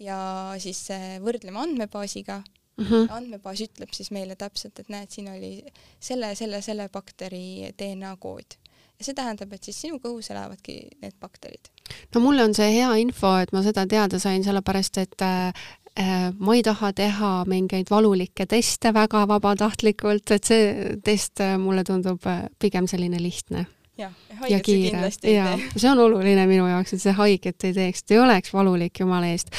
ja 0.00 0.18
siis 0.60 0.86
äh, 0.94 1.18
võrdleme 1.22 1.60
andmebaasiga 1.60 2.40
mm. 2.80 2.86
-hmm. 2.86 3.12
andmebaas 3.16 3.60
ütleb 3.66 3.92
siis 3.96 4.10
meile 4.10 4.36
täpselt, 4.36 4.78
et 4.78 4.88
näed, 4.88 5.10
siin 5.10 5.28
oli 5.32 5.64
selle, 6.00 6.34
selle, 6.34 6.62
selle 6.62 6.88
bakteri 6.88 7.72
DNA 7.78 8.16
kood 8.16 8.58
ja 8.98 9.04
see 9.04 9.14
tähendab, 9.14 9.52
et 9.52 9.64
siis 9.64 9.80
sinu 9.80 9.96
kõhus 9.96 10.30
elavadki 10.30 10.80
need 11.02 11.14
bakterid. 11.20 11.70
no 12.14 12.20
mulle 12.20 12.44
on 12.44 12.54
see 12.54 12.72
hea 12.74 12.94
info, 13.00 13.36
et 13.38 13.52
ma 13.52 13.62
seda 13.62 13.86
teada 13.86 14.18
sain, 14.18 14.44
sellepärast 14.44 14.98
et 14.98 15.22
äh, 15.22 15.52
Äh, 15.98 16.32
ma 16.38 16.54
ei 16.54 16.62
taha 16.62 16.92
teha 16.94 17.30
mingeid 17.50 17.90
valulikke 17.90 18.46
teste 18.46 18.92
väga 18.94 19.24
vabatahtlikult, 19.28 20.30
et 20.30 20.46
see 20.46 20.94
test 21.04 21.42
äh, 21.42 21.56
mulle 21.58 21.82
tundub 21.84 22.22
pigem 22.62 22.86
selline 22.86 23.18
lihtne 23.18 23.66
ja, 24.00 24.10
ja 24.48 24.60
kiire. 24.64 25.10
ja 25.28 25.46
see 25.76 25.90
on 25.90 26.04
oluline 26.06 26.46
minu 26.50 26.68
jaoks, 26.70 26.94
et 26.96 27.02
see 27.02 27.14
haiget 27.16 27.68
ei 27.68 27.76
teeks, 27.76 28.04
et 28.04 28.16
ei 28.16 28.22
oleks 28.22 28.54
valulik 28.54 29.02
jumala 29.02 29.30
eest. 29.30 29.52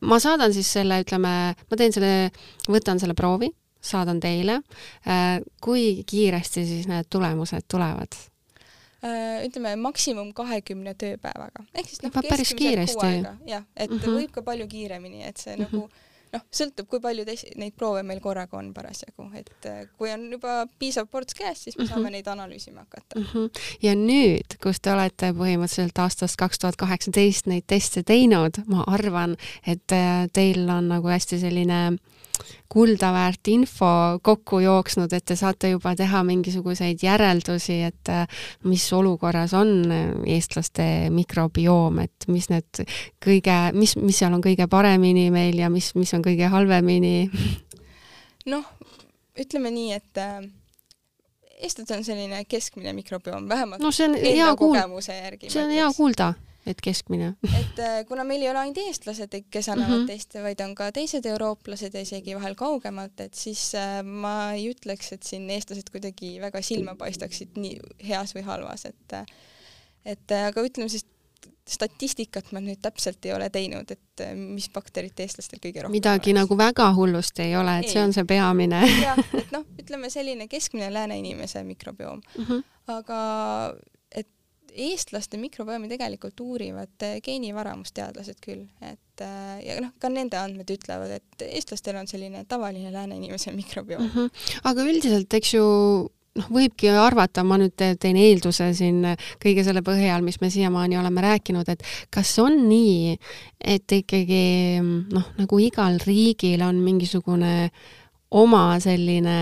ma 0.00 0.20
saadan 0.22 0.54
siis 0.56 0.70
selle, 0.78 1.00
ütleme, 1.04 1.34
ma 1.56 1.80
teen 1.80 1.94
selle, 1.94 2.14
võtan 2.68 3.02
selle 3.02 3.16
proovi, 3.18 3.50
saadan 3.80 4.20
teile. 4.20 4.60
kui 5.62 6.02
kiiresti 6.06 6.66
siis 6.66 6.88
need 6.90 7.10
tulemused 7.10 7.68
tulevad? 7.70 8.18
ütleme 9.46 9.76
maksimum 9.78 10.32
kahekümne 10.34 10.96
tööpäevaga, 10.98 11.62
ehk 11.76 11.90
siis 11.90 12.02
noh, 12.02 12.14
päris 12.16 12.54
kiiresti. 12.58 13.12
jah, 13.46 13.62
et 13.76 13.90
mm 13.90 13.98
-hmm. 13.98 14.16
võib 14.18 14.32
ka 14.34 14.42
palju 14.42 14.66
kiiremini, 14.66 15.22
et 15.24 15.36
see 15.36 15.56
mm 15.56 15.62
-hmm. 15.62 15.72
nagu 15.72 15.90
noh, 16.36 16.44
sõltub, 16.54 16.88
kui 16.90 17.02
palju 17.02 17.26
teis, 17.28 17.44
neid 17.60 17.76
proove 17.78 18.02
meil 18.06 18.20
korraga 18.24 18.58
on 18.58 18.72
parasjagu, 18.76 19.28
et 19.38 19.68
äh, 19.70 19.84
kui 19.98 20.12
on 20.12 20.28
juba 20.36 20.58
piisav 20.80 21.08
ports 21.12 21.36
käes, 21.36 21.64
siis 21.64 21.76
me 21.76 21.84
mm 21.84 21.88
-hmm. 21.88 21.94
saame 21.94 22.10
neid 22.10 22.26
analüüsima 22.26 22.86
hakata 22.86 23.20
mm. 23.20 23.26
-hmm. 23.32 23.62
ja 23.82 23.94
nüüd, 23.94 24.58
kus 24.62 24.80
te 24.80 24.92
olete 24.92 25.32
põhimõtteliselt 25.32 25.98
aastast 25.98 26.36
kaks 26.36 26.58
tuhat 26.58 26.76
kaheksateist 26.76 27.46
neid 27.46 27.64
teste 27.66 28.02
teinud, 28.02 28.62
ma 28.66 28.84
arvan, 28.86 29.36
et 29.66 29.92
äh, 29.92 30.28
teil 30.32 30.68
on 30.70 30.88
nagu 30.88 31.08
hästi 31.08 31.38
selline 31.38 31.86
äh, 31.86 32.15
kuldaväärt 32.72 33.48
info 33.48 33.86
kokku 34.22 34.58
jooksnud, 34.64 35.12
et 35.16 35.24
te 35.24 35.36
saate 35.38 35.70
juba 35.70 35.94
teha 35.96 36.22
mingisuguseid 36.26 37.02
järeldusi, 37.02 37.80
et 37.88 38.12
äh, 38.12 38.26
mis 38.64 38.84
olukorras 38.92 39.54
on 39.56 39.72
äh, 39.92 40.04
eestlaste 40.36 40.86
mikrobioom, 41.14 42.02
et 42.04 42.28
mis 42.32 42.50
need 42.52 42.82
kõige, 43.24 43.56
mis, 43.76 43.96
mis 44.00 44.22
seal 44.22 44.36
on 44.36 44.44
kõige 44.44 44.68
paremini 44.70 45.30
meil 45.34 45.58
ja 45.62 45.70
mis, 45.72 45.92
mis 45.98 46.14
on 46.16 46.24
kõige 46.26 46.50
halvemini? 46.52 47.28
noh, 48.52 48.66
ütleme 49.38 49.72
nii, 49.74 49.92
et 49.96 50.22
äh, 50.22 50.40
eestlased 51.60 51.94
on 51.96 52.04
selline 52.06 52.44
keskmine 52.48 52.92
mikrobioom, 52.96 53.48
vähemalt 53.48 53.82
no 53.82 53.94
see 53.94 54.10
on 54.10 54.18
hea 54.20 54.50
kuulda, 54.58 54.88
see 55.06 55.62
on 55.62 55.72
hea 55.72 55.88
kuulda 55.96 56.34
et 56.66 56.80
keskmine 56.82 57.32
et 57.46 57.80
äh, 57.82 57.98
kuna 58.08 58.24
meil 58.26 58.42
ei 58.42 58.50
ole 58.50 58.62
ainult 58.64 58.80
eestlased, 58.82 59.34
kes 59.50 59.68
annavad 59.72 59.98
mm 59.98 60.04
-hmm. 60.04 60.12
teste, 60.12 60.42
vaid 60.42 60.60
on 60.60 60.74
ka 60.74 60.90
teised 60.92 61.26
eurooplased 61.26 61.94
ja 61.94 62.00
isegi 62.00 62.34
vahel 62.34 62.54
kaugemalt, 62.54 63.20
et 63.20 63.34
siis 63.34 63.74
äh, 63.74 64.02
ma 64.02 64.52
ei 64.52 64.70
ütleks, 64.70 65.12
et 65.12 65.22
siin 65.22 65.50
eestlased 65.50 65.90
kuidagi 65.92 66.36
väga 66.40 66.62
silma 66.62 66.94
paistaksid 66.94 67.56
nii 67.56 67.78
heas 68.08 68.34
või 68.34 68.42
halvas, 68.42 68.84
et 68.84 69.12
äh, 69.12 69.26
et 70.06 70.32
aga 70.32 70.62
ütleme 70.62 70.88
siis 70.88 71.06
statistikat 71.66 72.52
ma 72.54 72.60
nüüd 72.62 72.78
täpselt 72.82 73.24
ei 73.26 73.32
ole 73.34 73.48
teinud, 73.50 73.90
et 73.90 74.22
mis 74.36 74.68
bakterit 74.70 75.18
eestlastel 75.20 75.58
kõige 75.58 75.82
rohkem 75.82 75.96
midagi 75.96 76.30
oleks. 76.30 76.38
nagu 76.40 76.58
väga 76.58 76.92
hullust 76.94 77.38
ei 77.42 77.56
ole, 77.58 77.78
et 77.80 77.88
ei. 77.88 77.92
see 77.92 78.02
on 78.02 78.14
see 78.14 78.24
peamine 78.24 78.82
jah, 78.86 79.18
et 79.34 79.50
noh, 79.54 79.66
ütleme 79.82 80.10
selline 80.10 80.46
keskmine 80.48 80.92
lääne 80.94 81.18
inimese 81.18 81.64
mikrobioom 81.64 82.20
mm. 82.38 82.44
-hmm. 82.44 82.62
aga 82.86 83.18
eestlaste 84.76 85.38
mikrobiomi 85.40 85.88
tegelikult 85.90 86.40
uurivad 86.44 87.06
eh, 87.06 87.18
geenivaramusteadlased 87.24 88.40
küll, 88.44 88.66
et 88.84 89.24
eh, 89.24 89.54
ja 89.66 89.78
noh, 89.82 89.94
ka 90.02 90.10
nende 90.12 90.38
andmed 90.40 90.70
ütlevad, 90.72 91.16
et 91.18 91.46
eestlastel 91.48 91.98
on 92.00 92.10
selline 92.10 92.44
tavaline 92.48 92.92
lääne 92.94 93.18
inimese 93.18 93.54
mikrobioom 93.56 94.04
mm. 94.04 94.12
-hmm. 94.14 94.60
aga 94.70 94.86
üldiselt, 94.86 95.34
eks 95.40 95.54
ju, 95.54 95.66
noh, 96.36 96.48
võibki 96.52 96.92
arvata, 96.92 97.44
ma 97.44 97.58
nüüd 97.60 97.74
teen 97.76 98.20
eelduse 98.20 98.70
siin 98.76 99.02
kõige 99.42 99.64
selle 99.64 99.82
põhjal, 99.86 100.24
mis 100.24 100.40
me 100.40 100.50
siiamaani 100.52 100.98
oleme 101.00 101.24
rääkinud, 101.24 101.68
et 101.72 101.82
kas 102.10 102.38
on 102.42 102.68
nii, 102.68 103.16
et 103.60 103.92
ikkagi 104.00 104.80
noh, 104.82 105.32
nagu 105.38 105.60
igal 105.62 106.00
riigil 106.04 106.62
on 106.66 106.80
mingisugune 106.84 107.70
oma 108.30 108.80
selline 108.82 109.36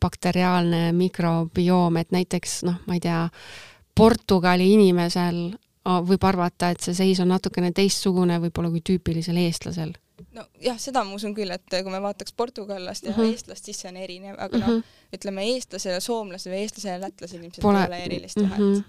bakteriaalne 0.00 0.90
mikrobioom, 0.92 1.96
et 2.00 2.12
näiteks 2.14 2.62
noh, 2.68 2.80
ma 2.86 2.96
ei 2.96 3.02
tea, 3.02 3.24
Portugali 3.94 4.72
inimesel 4.72 5.50
võib 6.06 6.24
arvata, 6.28 6.70
et 6.70 6.84
see 6.84 6.94
seis 6.94 7.20
on 7.22 7.30
natukene 7.32 7.72
teistsugune 7.72 8.36
võib-olla 8.42 8.70
kui 8.70 8.82
tüüpilisel 8.84 9.38
eestlasel. 9.40 9.94
nojah, 10.36 10.76
seda 10.78 11.02
ma 11.04 11.14
usun 11.16 11.32
küll, 11.34 11.50
et 11.50 11.64
kui 11.72 11.92
me 11.92 12.00
vaataks 12.04 12.34
portugallast 12.36 13.04
ja 13.04 13.10
mm 13.10 13.16
-hmm. 13.16 13.32
eestlast, 13.32 13.64
siis 13.64 13.80
see 13.80 13.88
on 13.88 13.96
erinev, 13.96 14.34
aga 14.38 14.56
mm 14.56 14.62
-hmm. 14.62 14.74
noh, 14.74 14.82
ütleme 15.16 15.44
eestlasel 15.54 15.92
ja 15.92 16.00
soomlasel 16.00 16.52
või 16.52 16.58
eestlasel 16.58 16.92
ja 16.92 17.00
lätlasel 17.00 17.42
ilmselt 17.42 17.62
Pole... 17.62 17.80
ei 17.80 17.86
ole 17.86 18.04
erilist 18.04 18.36
vahet 18.36 18.58
mm. 18.58 18.74
-hmm. 18.74 18.84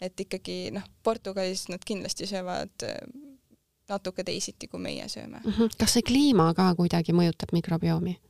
et 0.00 0.20
ikkagi 0.20 0.70
noh, 0.70 0.82
Portugalis 1.02 1.68
nad 1.68 1.80
kindlasti 1.84 2.26
söövad 2.26 2.82
äh, 2.82 2.96
natuke 3.88 4.24
teisiti, 4.24 4.68
kui 4.68 4.80
meie 4.80 5.08
sööme 5.08 5.40
mm. 5.44 5.52
-hmm. 5.52 5.70
kas 5.78 5.92
see 5.92 6.02
kliima 6.02 6.54
ka 6.54 6.74
kuidagi 6.74 7.12
mõjutab 7.12 7.52
mikrobiomi? 7.52 8.20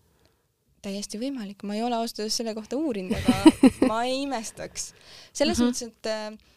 Täiesti 0.84 1.20
võimalik, 1.20 1.64
ma 1.66 1.76
ei 1.76 1.84
ole 1.84 1.98
ausalt 1.98 2.24
öeldes 2.24 2.38
selle 2.40 2.54
kohta 2.56 2.78
uurinud, 2.80 3.16
aga 3.16 3.60
ma 3.90 4.02
ei 4.08 4.22
imestaks. 4.24 4.92
selles 5.32 5.58
mm 5.58 5.64
-hmm. 5.64 5.72
mõttes, 5.72 5.82
et 5.88 6.06
äh, 6.06 6.54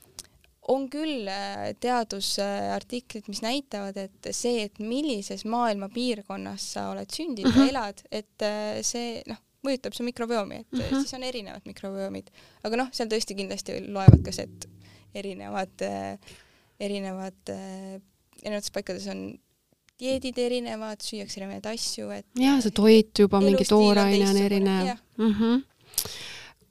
on 0.74 0.88
küll 0.92 1.28
äh, 1.32 1.74
teadusartiklid, 1.80 3.28
mis 3.32 3.42
näitavad, 3.42 3.98
et 3.98 4.32
see, 4.32 4.64
et 4.68 4.80
millises 4.80 5.46
maailma 5.46 5.90
piirkonnas 5.90 6.74
sa 6.74 6.90
oled 6.92 7.10
sündinud 7.14 7.52
mm 7.52 7.58
-hmm. 7.58 7.68
ja 7.68 7.76
elad, 7.76 8.04
et 8.12 8.48
äh, 8.48 8.82
see 8.82 9.22
noh, 9.28 9.42
mõjutab 9.64 9.96
su 9.96 10.04
mikrobiomi, 10.04 10.56
et 10.56 10.72
mm 10.72 10.80
-hmm. 10.80 11.02
siis 11.02 11.14
on 11.14 11.24
erinevad 11.24 11.66
mikrobiomid. 11.66 12.30
aga 12.64 12.84
noh, 12.84 12.90
seal 12.92 13.10
tõesti 13.10 13.36
kindlasti 13.36 13.82
loevad 13.88 14.24
ka 14.24 14.32
see, 14.32 14.44
et 14.44 14.70
erinevad, 15.16 15.82
erinevad, 16.80 17.50
erinevates 18.44 18.72
paikades 18.72 19.08
on 19.08 19.40
dieedid 19.98 20.38
erinevad, 20.38 21.02
süüakse 21.02 21.42
erinevaid 21.42 21.68
asju, 21.74 22.12
et 22.14 22.26
jah, 22.38 22.60
see 22.62 22.74
toit 22.76 23.24
juba, 23.24 23.42
mingi 23.44 23.66
tooraine 23.68 24.30
on 24.30 24.40
erinev. 24.42 24.94
Mm 25.18 25.34
-hmm. 25.34 25.64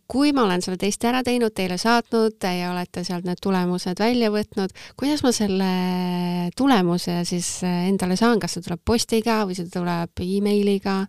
kui 0.06 0.32
ma 0.32 0.44
olen 0.44 0.62
selle 0.62 0.78
testi 0.78 1.08
ära 1.10 1.22
teinud, 1.26 1.50
teile 1.50 1.78
saatnud, 1.78 2.36
teie 2.38 2.68
olete 2.70 3.02
sealt 3.04 3.24
need 3.26 3.40
tulemused 3.42 3.98
välja 3.98 4.30
võtnud, 4.30 4.70
kuidas 4.96 5.22
ma 5.22 5.32
selle 5.32 5.70
tulemuse 6.56 7.24
siis 7.24 7.62
endale 7.62 8.16
saan, 8.16 8.38
kas 8.40 8.54
see 8.54 8.62
tuleb 8.62 8.80
postiga 8.84 9.42
või 9.46 9.54
see 9.58 9.70
tuleb 9.72 10.10
emailiga? 10.22 11.06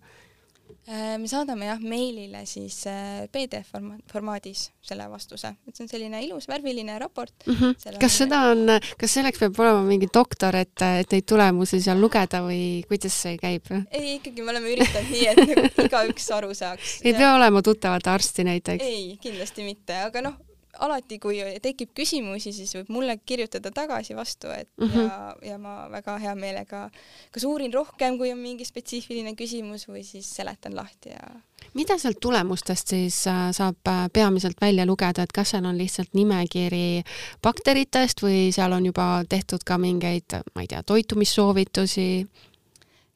Äh, 0.88 1.18
me 1.20 1.28
saadame 1.28 1.68
jah 1.68 1.82
meilile 1.84 2.46
siis 2.48 2.78
äh, 2.88 3.26
PDF 3.28 3.74
formaadis 4.08 4.70
selle 4.88 5.04
vastuse, 5.12 5.50
et 5.68 5.76
see 5.76 5.84
on 5.84 5.90
selline 5.92 6.22
ilus 6.24 6.48
värviline 6.48 6.96
raport 7.04 7.34
mm. 7.44 7.58
-hmm. 7.60 7.98
kas 8.00 8.16
seda 8.22 8.40
on, 8.54 8.72
kas 8.96 9.18
selleks 9.18 9.42
peab 9.42 9.60
olema 9.60 9.82
mingi 9.84 10.08
doktor, 10.14 10.56
et, 10.56 10.80
et 11.02 11.12
neid 11.12 11.28
tulemusi 11.28 11.82
seal 11.84 12.00
lugeda 12.00 12.40
või 12.46 12.86
kuidas 12.88 13.20
see 13.26 13.36
käib? 13.42 13.68
ei, 13.92 14.16
ikkagi 14.16 14.48
me 14.48 14.56
oleme 14.56 14.72
üritanud 14.78 15.12
nii, 15.12 15.28
et 15.28 15.44
nagu 15.44 15.88
igaüks 15.90 16.32
aru 16.40 16.56
saaks. 16.56 17.02
ei 17.04 17.14
pea 17.20 17.36
olema 17.36 17.62
tuttavat 17.62 18.08
arsti 18.08 18.48
näiteks? 18.48 18.88
ei, 18.88 19.18
kindlasti 19.20 19.68
mitte, 19.68 20.06
aga 20.08 20.24
noh, 20.30 20.40
alati, 20.80 21.20
kui 21.20 21.40
tekib 21.62 21.94
küsimusi, 21.98 22.54
siis 22.54 22.76
võib 22.76 22.92
mulle 22.94 23.18
kirjutada 23.26 23.72
tagasi 23.72 24.16
vastu, 24.16 24.52
et 24.54 24.70
mm 24.78 24.88
-hmm. 24.88 25.04
ja, 25.04 25.36
ja 25.52 25.58
ma 25.58 25.90
väga 25.92 26.18
hea 26.18 26.36
meelega 26.36 26.90
kas 27.32 27.44
uurin 27.44 27.74
rohkem, 27.74 28.18
kui 28.18 28.32
on 28.32 28.40
mingi 28.40 28.66
spetsiifiline 28.66 29.36
küsimus 29.36 29.88
või 29.88 30.04
siis 30.04 30.36
seletan 30.36 30.76
lahti 30.76 31.10
ja 31.10 31.42
mida 31.78 31.98
sealt 32.00 32.20
tulemustest 32.22 32.94
siis 32.94 33.20
äh, 33.28 33.48
saab 33.56 33.88
äh, 33.88 34.08
peamiselt 34.14 34.62
välja 34.62 34.86
lugeda, 34.86 35.24
et 35.24 35.34
kas 35.36 35.54
seal 35.54 35.66
on 35.66 35.78
lihtsalt 35.78 36.14
nimekiri 36.18 37.04
bakteritest 37.44 38.24
või 38.24 38.50
seal 38.56 38.76
on 38.78 38.90
juba 38.90 39.08
tehtud 39.30 39.66
ka 39.68 39.80
mingeid, 39.82 40.40
ma 40.56 40.66
ei 40.66 40.70
tea, 40.72 40.84
toitumissoovitusi? 40.84 42.10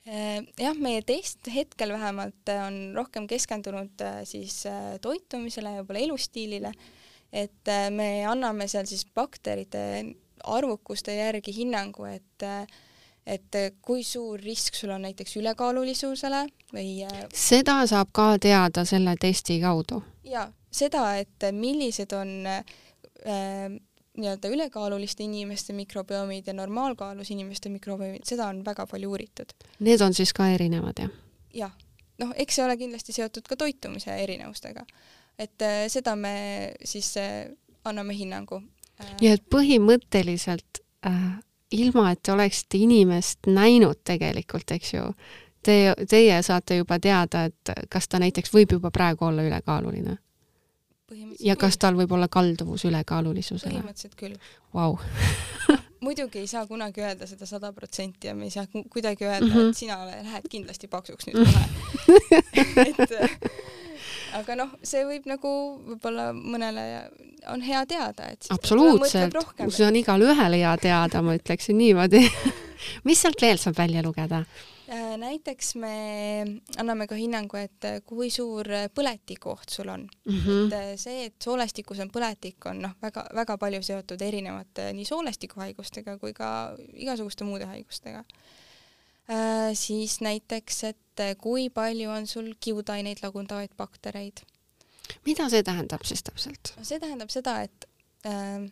Äh, 0.07 0.41
jah, 0.59 0.77
meie 0.77 1.03
test 1.07 1.51
hetkel 1.53 1.93
vähemalt 1.95 2.53
on 2.55 2.81
rohkem 2.97 3.27
keskendunud 3.29 4.05
siis 4.29 4.63
toitumisele 5.01 5.77
ja 5.77 5.81
võib-olla 5.81 6.05
elustiilile 6.07 6.73
et 7.31 7.67
äh, 7.67 7.89
me 7.91 8.25
anname 8.27 8.67
seal 8.67 8.85
siis 8.89 9.05
bakterite 9.15 9.83
arvukuste 10.43 11.15
järgi 11.15 11.53
hinnangu, 11.55 12.05
et 12.09 12.47
äh, 12.47 12.65
et 13.25 13.55
kui 13.85 14.03
suur 14.03 14.39
risk 14.41 14.75
sul 14.75 14.89
on 14.95 15.03
näiteks 15.05 15.35
ülekaalulisusele 15.37 16.41
või 16.73 17.03
äh, 17.05 17.19
seda 17.37 17.77
saab 17.89 18.09
ka 18.15 18.33
teada 18.41 18.85
selle 18.89 19.13
testi 19.21 19.59
kaudu? 19.61 20.01
jaa, 20.25 20.47
seda, 20.71 21.05
et 21.21 21.45
millised 21.53 22.13
on 22.17 22.33
äh, 22.49 22.63
nii-öelda 24.17 24.49
ülekaaluliste 24.51 25.23
inimeste 25.23 25.73
mikrobiomid 25.73 26.47
ja 26.47 26.53
normaalkaalus 26.57 27.31
inimeste 27.31 27.69
mikrobiomid, 27.69 28.25
seda 28.27 28.49
on 28.51 28.65
väga 28.65 28.87
palju 28.89 29.13
uuritud. 29.13 29.53
Need 29.79 30.01
on 30.01 30.13
siis 30.17 30.33
ka 30.33 30.49
erinevad, 30.51 31.05
jah? 31.05 31.13
jah, 31.53 31.77
noh, 32.19 32.33
eks 32.35 32.57
see 32.57 32.65
ole 32.65 32.77
kindlasti 32.79 33.15
seotud 33.15 33.47
ka 33.47 33.59
toitumise 33.59 34.15
erinevustega 34.23 34.85
et 35.41 35.65
äh, 35.65 35.85
seda 35.91 36.15
me 36.15 36.33
siis 36.83 37.15
äh, 37.17 37.49
anname 37.85 38.15
hinnangu. 38.17 38.61
nii 39.21 39.31
et 39.33 39.43
põhimõtteliselt 39.49 40.81
äh, 41.07 41.39
ilma, 41.71 42.11
et 42.11 42.21
te 42.23 42.33
oleksite 42.35 42.81
inimest 42.85 43.47
näinud 43.49 44.03
tegelikult, 44.05 44.71
eks 44.75 44.93
ju, 44.93 45.05
te, 45.65 45.77
teie 46.09 46.41
saate 46.45 46.81
juba 46.81 46.99
teada, 47.01 47.47
et 47.49 47.73
kas 47.89 48.07
ta 48.11 48.19
näiteks 48.21 48.53
võib 48.53 48.77
juba 48.77 48.91
praegu 48.91 49.31
olla 49.31 49.47
ülekaaluline? 49.47 50.17
ja 51.43 51.57
kas 51.59 51.75
tal 51.75 51.97
võib 51.99 52.13
olla 52.15 52.29
kalduvus 52.31 52.85
ülekaalulisusele? 52.87 53.81
põhimõtteliselt 53.81 54.15
küll. 54.19 54.37
Vau. 54.73 54.95
muidugi 56.05 56.39
ei 56.39 56.47
saa 56.47 56.63
kunagi 56.67 57.03
öelda 57.03 57.27
seda 57.27 57.45
sada 57.45 57.73
protsenti 57.73 58.29
ja 58.29 58.35
me 58.35 58.47
ei 58.47 58.53
saa 58.53 58.65
kuidagi 58.89 59.25
öelda 59.25 59.45
mm, 59.45 59.51
-hmm. 59.51 59.69
et 59.69 59.77
sina 59.77 59.99
lähed 60.05 60.47
kindlasti 60.49 60.87
paksuks 60.87 61.27
nüüd 61.27 61.45
kohe 61.45 61.65
et 62.89 63.03
aga 64.39 64.57
noh, 64.59 64.73
see 64.85 65.03
võib 65.07 65.27
nagu 65.29 65.53
võib-olla 65.91 66.31
mõnele 66.33 66.85
on 67.51 67.63
hea 67.65 67.81
teada, 67.89 68.31
et 68.33 68.49
absoluutselt, 68.53 69.37
see 69.69 69.87
on 69.87 69.97
igale 69.97 70.29
ühele 70.31 70.61
hea 70.61 70.75
teada, 70.81 71.23
ma 71.25 71.37
ütleksin 71.39 71.79
niimoodi 71.79 72.21
mis 73.07 73.21
sealt 73.23 73.41
veel 73.41 73.59
saab 73.61 73.79
välja 73.79 74.03
lugeda? 74.05 74.43
Äh, 74.91 75.13
näiteks 75.17 75.75
me 75.79 75.93
anname 76.81 77.07
ka 77.07 77.15
hinnangu, 77.15 77.55
et 77.61 77.87
kui 78.07 78.29
suur 78.33 78.67
põletikuoht 78.95 79.71
sul 79.71 79.89
on 79.93 80.07
mm. 80.07 80.39
-hmm. 80.39 80.73
et 80.93 80.99
see, 80.99 81.27
et 81.29 81.35
soolestikus 81.43 82.01
on 82.03 82.11
põletik, 82.11 82.59
on 82.69 82.81
noh, 82.87 82.97
väga-väga 83.01 83.57
palju 83.57 83.83
seotud 83.83 84.21
erinevate 84.21 84.91
nii 84.93 85.05
soolestikuhaigustega 85.07 86.17
kui 86.17 86.33
ka 86.33 86.75
igasuguste 86.93 87.47
muude 87.47 87.65
haigustega 87.65 88.25
äh,. 88.25 88.60
Siis 89.77 90.19
näiteks, 90.21 90.83
et 90.89 91.23
kui 91.39 91.69
palju 91.73 92.09
on 92.11 92.27
sul 92.27 92.53
kiudaineid 92.59 93.21
lagundavaid 93.23 93.73
baktereid. 93.77 94.43
mida 95.25 95.49
see 95.49 95.63
tähendab 95.63 96.03
siis 96.07 96.23
täpselt? 96.23 96.73
see 96.81 96.99
tähendab 96.99 97.31
seda, 97.33 97.61
et 97.67 97.87
äh, 98.27 98.65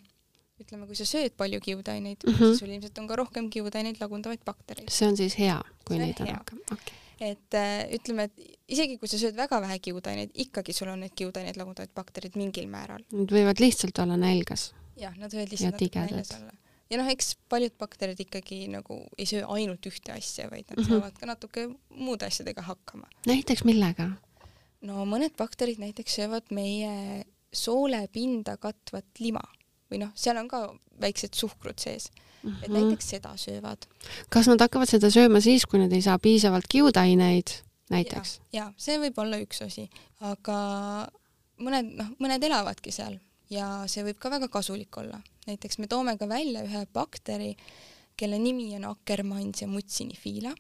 ütleme, 0.60 0.88
kui 0.90 0.98
sa 1.00 1.08
sööd 1.08 1.36
palju 1.40 1.60
kiudaineid 1.64 2.24
mm, 2.26 2.34
-hmm. 2.34 2.52
siis 2.52 2.64
sul 2.64 2.72
ilmselt 2.74 2.98
on 3.02 3.08
ka 3.08 3.18
rohkem 3.20 3.50
kiudaineid 3.50 4.02
lagundavaid 4.02 4.44
baktereid. 4.46 4.90
see 4.92 5.08
on 5.08 5.18
siis 5.18 5.38
hea, 5.40 5.60
kui 5.86 5.98
See 5.98 6.06
neid 6.06 6.24
on 6.24 6.32
rohkem, 6.36 6.64
okei 6.72 6.78
okay. 6.78 7.32
et 7.32 7.60
äh, 7.60 7.84
ütleme, 8.00 8.28
et 8.30 8.58
isegi 8.68 8.98
kui 9.02 9.12
sa 9.12 9.20
sööd 9.22 9.38
väga 9.40 9.62
vähe 9.62 9.80
kiudaineid, 9.80 10.36
ikkagi 10.46 10.76
sul 10.76 10.92
on 10.94 11.06
need 11.06 11.16
kiudaineid 11.16 11.60
lagundavaid 11.60 11.94
bakterid 11.96 12.36
mingil 12.40 12.68
määral. 12.72 13.04
Nad 13.12 13.32
võivad 13.36 13.64
lihtsalt 13.64 14.00
olla 14.04 14.18
nälgas. 14.20 14.74
jah, 15.00 15.16
nad 15.18 15.32
võivad 15.32 15.48
Ja 15.48 15.56
lihtsalt 15.56 15.78
natuke 15.78 15.90
tigedad. 15.90 16.12
väljas 16.12 16.36
olla. 16.40 16.59
Ja 16.90 16.98
noh, 16.98 17.10
eks 17.12 17.36
paljud 17.50 17.76
bakterid 17.80 18.20
ikkagi 18.20 18.68
nagu 18.72 19.02
ei 19.18 19.26
söö 19.30 19.46
ainult 19.56 19.86
ühte 19.86 20.14
asja, 20.16 20.50
vaid 20.50 20.66
nad 20.70 20.78
mm 20.78 20.84
-hmm. 20.84 20.90
saavad 20.90 21.20
ka 21.20 21.26
natuke 21.26 21.68
muude 21.90 22.26
asjadega 22.26 22.62
hakkama. 22.62 23.08
näiteks 23.28 23.64
millega? 23.64 24.12
no 24.82 25.06
mõned 25.06 25.36
bakterid 25.38 25.80
näiteks 25.80 26.16
söövad 26.16 26.52
meie 26.52 27.26
soolepinda 27.54 28.58
katvat 28.58 29.06
lima 29.20 29.44
või 29.92 30.04
noh, 30.04 30.12
seal 30.16 30.38
on 30.38 30.48
ka 30.48 30.76
väiksed 31.02 31.34
suhkrud 31.34 31.80
sees, 31.80 32.12
et 32.46 32.70
Mhm. 32.70 32.74
näiteks 32.74 33.10
seda 33.10 33.34
söövad. 33.38 33.88
kas 34.30 34.48
nad 34.48 34.60
hakkavad 34.62 34.90
seda 34.90 35.10
sööma 35.10 35.42
siis, 35.42 35.66
kui 35.66 35.80
nad 35.80 35.94
ei 35.94 36.02
saa 36.02 36.20
piisavalt 36.20 36.68
kiudaineid, 36.70 37.48
näiteks? 37.90 38.40
ja 38.54 38.74
see 38.78 38.98
võib 38.98 39.18
olla 39.18 39.38
üks 39.38 39.62
asi, 39.66 39.90
aga 40.22 41.12
mõned 41.60 41.96
noh, 41.98 42.14
mõned 42.20 42.44
elavadki 42.44 42.92
seal 42.92 43.20
ja 43.50 43.84
see 43.88 44.04
võib 44.04 44.20
ka 44.20 44.30
väga 44.30 44.48
kasulik 44.48 44.98
olla. 44.98 45.22
Näiteks 45.50 45.80
me 45.82 45.90
toome 45.92 46.16
ka 46.18 46.30
välja 46.30 46.64
ühe 46.66 46.86
bakteri, 46.94 47.54
kelle 48.20 48.40
nimi 48.40 48.72
on 48.78 48.86
Akkermansia 48.92 49.68
mutsinifiila. 49.72 50.54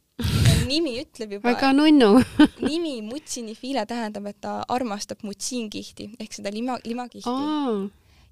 nimi 0.71 0.97
ütleb 1.01 1.37
juba, 1.37 1.53
väga 1.53 1.71
nunnu. 1.75 2.11
Nimi 2.69 2.99
mutsinifiila 3.05 3.85
tähendab, 3.89 4.27
et 4.31 4.41
ta 4.43 4.59
armastab 4.67 5.23
mutsiinkihti 5.27 6.11
ehk 6.19 6.35
seda 6.39 6.51
lima, 6.53 6.77
limakihti. 6.83 7.29
Oh, 7.29 7.87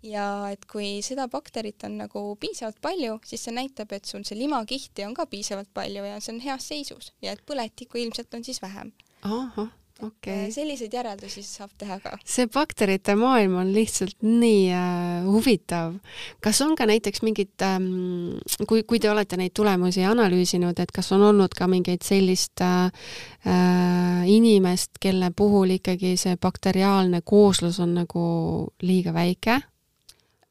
ja 0.06 0.28
et 0.54 0.66
kui 0.70 1.00
seda 1.06 1.28
bakterit 1.32 1.84
on 1.88 1.98
nagu 2.04 2.24
piisavalt 2.40 2.80
palju, 2.84 3.18
siis 3.28 3.48
see 3.48 3.56
näitab, 3.56 3.92
et 3.96 4.06
sul 4.06 4.26
see 4.28 4.38
limakihti 4.40 5.06
on 5.08 5.16
ka 5.18 5.28
piisavalt 5.32 5.72
palju 5.74 6.06
ja 6.06 6.20
see 6.22 6.36
on 6.36 6.44
heas 6.44 6.70
seisus 6.74 7.12
ja 7.24 7.34
et 7.34 7.44
põletikku 7.48 8.00
ilmselt 8.02 8.34
on 8.38 8.46
siis 8.48 8.62
vähem. 8.64 8.94
Ahah, 9.26 9.72
okay. 10.04 10.52
selliseid 10.52 10.94
järeldusi 10.94 11.44
saab 11.44 11.72
teha 11.78 12.00
ka. 12.04 12.18
see 12.26 12.48
bakterite 12.54 13.16
maailm 13.20 13.56
on 13.62 13.72
lihtsalt 13.74 14.18
nii 14.26 14.68
äh, 14.74 15.26
huvitav. 15.26 15.96
kas 16.44 16.62
on 16.66 16.76
ka 16.76 16.86
näiteks 16.90 17.24
mingid 17.26 17.66
ähm,, 17.66 18.38
kui, 18.68 18.84
kui 18.84 19.00
te 19.00 19.12
olete 19.12 19.38
neid 19.38 19.56
tulemusi 19.58 20.06
analüüsinud, 20.08 20.80
et 20.80 20.92
kas 20.92 21.12
on 21.16 21.24
olnud 21.30 21.56
ka 21.58 21.68
mingeid 21.72 22.06
sellist 22.06 22.62
äh, 22.62 22.92
äh, 23.48 24.28
inimest, 24.30 25.00
kelle 25.02 25.32
puhul 25.36 25.78
ikkagi 25.80 26.16
see 26.18 26.38
bakteriaalne 26.42 27.22
kooslus 27.26 27.80
on 27.80 27.98
nagu 28.02 28.28
liiga 28.82 29.14
väike? 29.14 29.62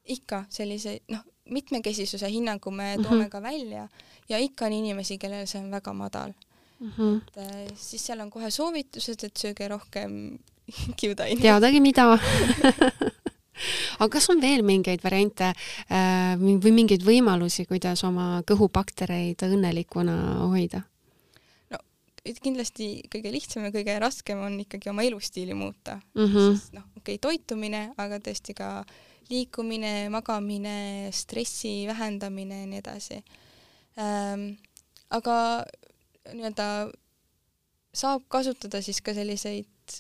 ikka 0.07 0.45
selliseid, 0.55 1.03
noh, 1.11 1.25
mitmekesisuse 1.51 2.29
hinnangu 2.31 2.71
me 2.71 2.97
Mhm. 2.97 3.03
toome 3.03 3.17
mm 3.17 3.27
-hmm. 3.27 3.31
ka 3.31 3.43
välja 3.43 3.89
ja 4.29 4.39
ikka 4.39 4.67
on 4.67 4.73
inimesi, 4.73 5.19
kellel 5.19 5.47
see 5.47 5.61
on 5.61 5.71
väga 5.71 5.93
madal. 5.93 6.33
Mm 6.81 6.93
-hmm. 6.97 7.17
et 7.17 7.37
äh, 7.37 7.77
siis 7.77 8.07
seal 8.07 8.21
on 8.21 8.31
kohe 8.31 8.51
soovitused, 8.51 9.25
et 9.25 9.37
sööge 9.37 9.69
rohkem 9.69 10.39
kiudaineid. 11.01 11.41
teadagi 11.41 11.81
mida 11.81 12.05
aga 14.01 14.09
kas 14.09 14.29
on 14.31 14.41
veel 14.41 14.63
mingeid 14.63 15.05
variante 15.05 15.45
äh, 15.45 16.37
või 16.37 16.73
mingeid 16.73 17.03
võimalusi, 17.07 17.65
kuidas 17.67 18.05
oma 18.05 18.43
kõhubaktereid 18.47 19.43
õnnelikuna 19.49 20.19
hoida? 20.53 20.83
et 22.27 22.39
kindlasti 22.43 23.07
kõige 23.11 23.31
lihtsam 23.31 23.67
ja 23.67 23.73
kõige 23.75 23.97
raskem 24.03 24.41
on 24.43 24.59
ikkagi 24.65 24.91
oma 24.91 25.05
elustiili 25.07 25.55
muuta 25.55 26.01
mm. 26.15 26.25
-hmm. 26.25 26.61
noh, 26.73 26.87
okei 26.97 27.17
okay,, 27.17 27.19
toitumine, 27.23 27.93
aga 27.97 28.19
tõesti 28.19 28.55
ka 28.57 28.71
liikumine, 29.31 30.09
magamine, 30.11 31.11
stressi 31.15 31.87
vähendamine 31.87 32.61
ja 32.61 32.67
nii 32.67 32.83
edasi 32.83 33.23
ähm,. 33.99 34.57
aga 35.11 35.65
nii-öelda 36.33 36.69
saab 37.97 38.27
kasutada 38.33 38.83
siis 38.85 39.01
ka 39.05 39.15
selliseid, 39.17 39.97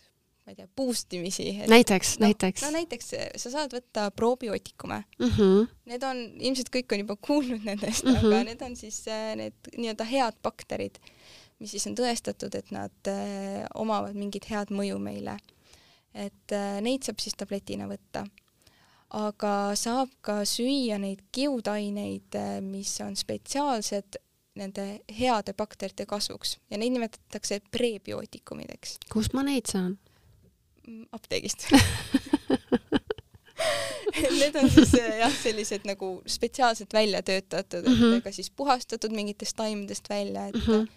ma 0.47 0.53
ei 0.53 0.59
tea, 0.59 0.69
boost 0.79 1.15
imisi. 1.17 1.49
näiteks 1.71 2.17
no, 2.21 2.27
näiteks 2.29 2.65
no 2.67 2.71
näiteks 2.75 3.11
sa 3.43 3.53
saad 3.53 3.75
võtta 3.75 4.11
probiootikume 4.15 5.03
mm. 5.19 5.33
-hmm. 5.33 5.67
Need 5.91 6.07
on, 6.07 6.23
ilmselt 6.39 6.71
kõik 6.75 6.95
on 6.95 7.05
juba 7.05 7.17
kuulnud 7.29 7.67
nendest 7.67 8.05
mm. 8.05 8.15
-hmm. 8.15 8.35
aga 8.35 8.45
need 8.51 8.63
on 8.69 8.77
siis 8.77 9.03
äh, 9.09 9.35
need 9.37 9.73
nii-öelda 9.77 10.05
head 10.05 10.41
bakterid, 10.43 11.01
mis 11.59 11.71
siis 11.75 11.87
on 11.87 11.97
tõestatud, 11.99 12.55
et 12.59 12.71
nad 12.71 13.13
äh, 13.13 13.67
omavad 13.75 14.15
mingit 14.15 14.51
head 14.51 14.71
mõju 14.71 14.99
meile. 14.99 15.39
et 16.15 16.53
äh, 16.53 16.81
neid 16.81 17.03
saab 17.03 17.21
siis 17.21 17.35
tabletina 17.35 17.89
võtta. 17.89 18.27
aga 19.11 19.75
saab 19.75 20.11
ka 20.21 20.45
süüa 20.45 20.99
neid 20.99 21.23
kiudaineid 21.33 22.35
äh,, 22.35 22.61
mis 22.61 23.01
on 23.01 23.17
spetsiaalsed 23.17 24.19
nende 24.57 24.87
heade 25.19 25.55
bakterite 25.57 26.07
kasvuks 26.07 26.57
ja 26.71 26.81
neid 26.81 26.95
nimetatakse 26.97 27.61
prebiootikumideks 27.71 28.99
kust 29.13 29.37
ma 29.37 29.45
neid 29.47 29.71
saan? 29.71 29.99
Mm, 30.87 31.07
apteegist 31.17 31.69
Need 34.17 34.57
on 34.57 34.71
siis 34.71 34.95
äh, 34.97 35.19
jah, 35.21 35.33
sellised 35.33 35.85
nagu 35.89 36.23
spetsiaalselt 36.31 36.95
välja 36.95 37.23
töötatud, 37.23 37.85
mm. 37.89 37.97
-hmm. 38.01 38.23
ka 38.25 38.33
siis 38.33 38.51
puhastatud 38.51 39.13
mingitest 39.13 39.57
taimedest 39.57 40.09
välja, 40.11 40.47
et 40.47 40.55
mm. 40.55 40.61
-hmm. 40.61 40.89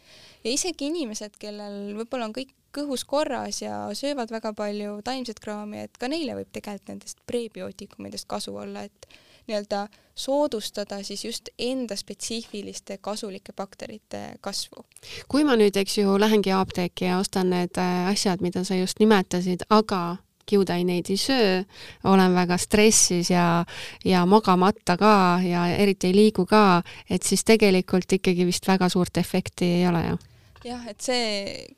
ja 0.44 0.52
isegi 0.52 0.88
inimesed, 0.88 1.36
kellel 1.40 1.96
võib-olla 1.98 2.30
on 2.30 2.36
kõik 2.38 2.54
kõhus 2.76 3.06
korras 3.06 3.62
ja 3.62 3.90
söövad 3.94 4.32
väga 4.32 4.54
palju 4.54 5.02
taimset 5.04 5.40
kraami, 5.40 5.80
et 5.88 5.98
ka 5.98 6.08
neile 6.08 6.36
võib 6.38 6.52
tegelikult 6.52 6.94
nendest 6.94 7.18
prebiootikumidest 7.26 8.28
kasu 8.30 8.56
olla, 8.56 8.84
et 8.84 9.08
nii-öelda 9.50 9.88
soodustada 10.20 11.04
siis 11.04 11.26
just 11.26 11.50
enda 11.60 11.96
spetsiifiliste 11.96 12.98
kasulike 13.02 13.54
bakterite 13.56 14.24
kasvu. 14.42 14.86
kui 15.28 15.44
ma 15.44 15.56
nüüd, 15.60 15.76
eks 15.80 15.98
ju, 15.98 16.18
lähengi 16.20 16.52
apteeki 16.52 17.06
ja 17.06 17.20
ostan 17.20 17.50
need 17.54 17.78
äh, 17.78 18.08
asjad, 18.12 18.42
mida 18.42 18.64
sa 18.64 18.76
just 18.76 19.00
nimetasid, 19.00 19.64
aga 19.70 20.18
kiudaineid 20.50 21.10
ei 21.10 21.18
söö, 21.18 21.64
olen 22.04 22.34
väga 22.34 22.58
stressis 22.58 23.30
ja, 23.30 23.66
ja 24.06 24.26
magamata 24.26 24.98
ka 24.98 25.40
ja 25.46 25.68
eriti 25.68 26.10
ei 26.10 26.16
liigu 26.16 26.46
ka, 26.50 26.82
et 27.10 27.24
siis 27.24 27.46
tegelikult 27.46 28.18
ikkagi 28.18 28.48
vist 28.50 28.68
väga 28.68 28.90
suurt 28.90 29.18
efekti 29.22 29.76
ei 29.80 29.88
ole 29.88 30.04
ju. 30.08 30.18
Jah, 30.66 30.88
et 30.92 31.02
see 31.04 31.30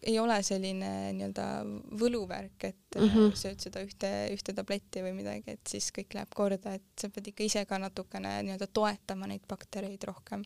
ei 0.07 0.15
ole 0.19 0.37
selline 0.45 1.11
nii-öelda 1.17 1.45
võluvärk, 1.99 2.65
et 2.69 2.97
mm. 2.97 3.07
-hmm. 3.09 3.35
sööd 3.37 3.61
seda 3.63 3.83
ühte, 3.85 4.09
ühte 4.33 4.55
tabletti 4.57 5.03
või 5.05 5.13
midagi, 5.19 5.57
et 5.57 5.67
siis 5.67 5.91
kõik 5.95 6.15
läheb 6.17 6.33
korda, 6.35 6.75
et 6.79 6.87
sa 6.99 7.09
pead 7.09 7.31
ikka 7.31 7.45
ise 7.45 7.65
ka 7.69 7.79
natukene 7.81 8.39
nii-öelda 8.47 8.67
toetama 8.73 9.29
neid 9.29 9.45
baktereid 9.47 10.03
rohkem. 10.09 10.43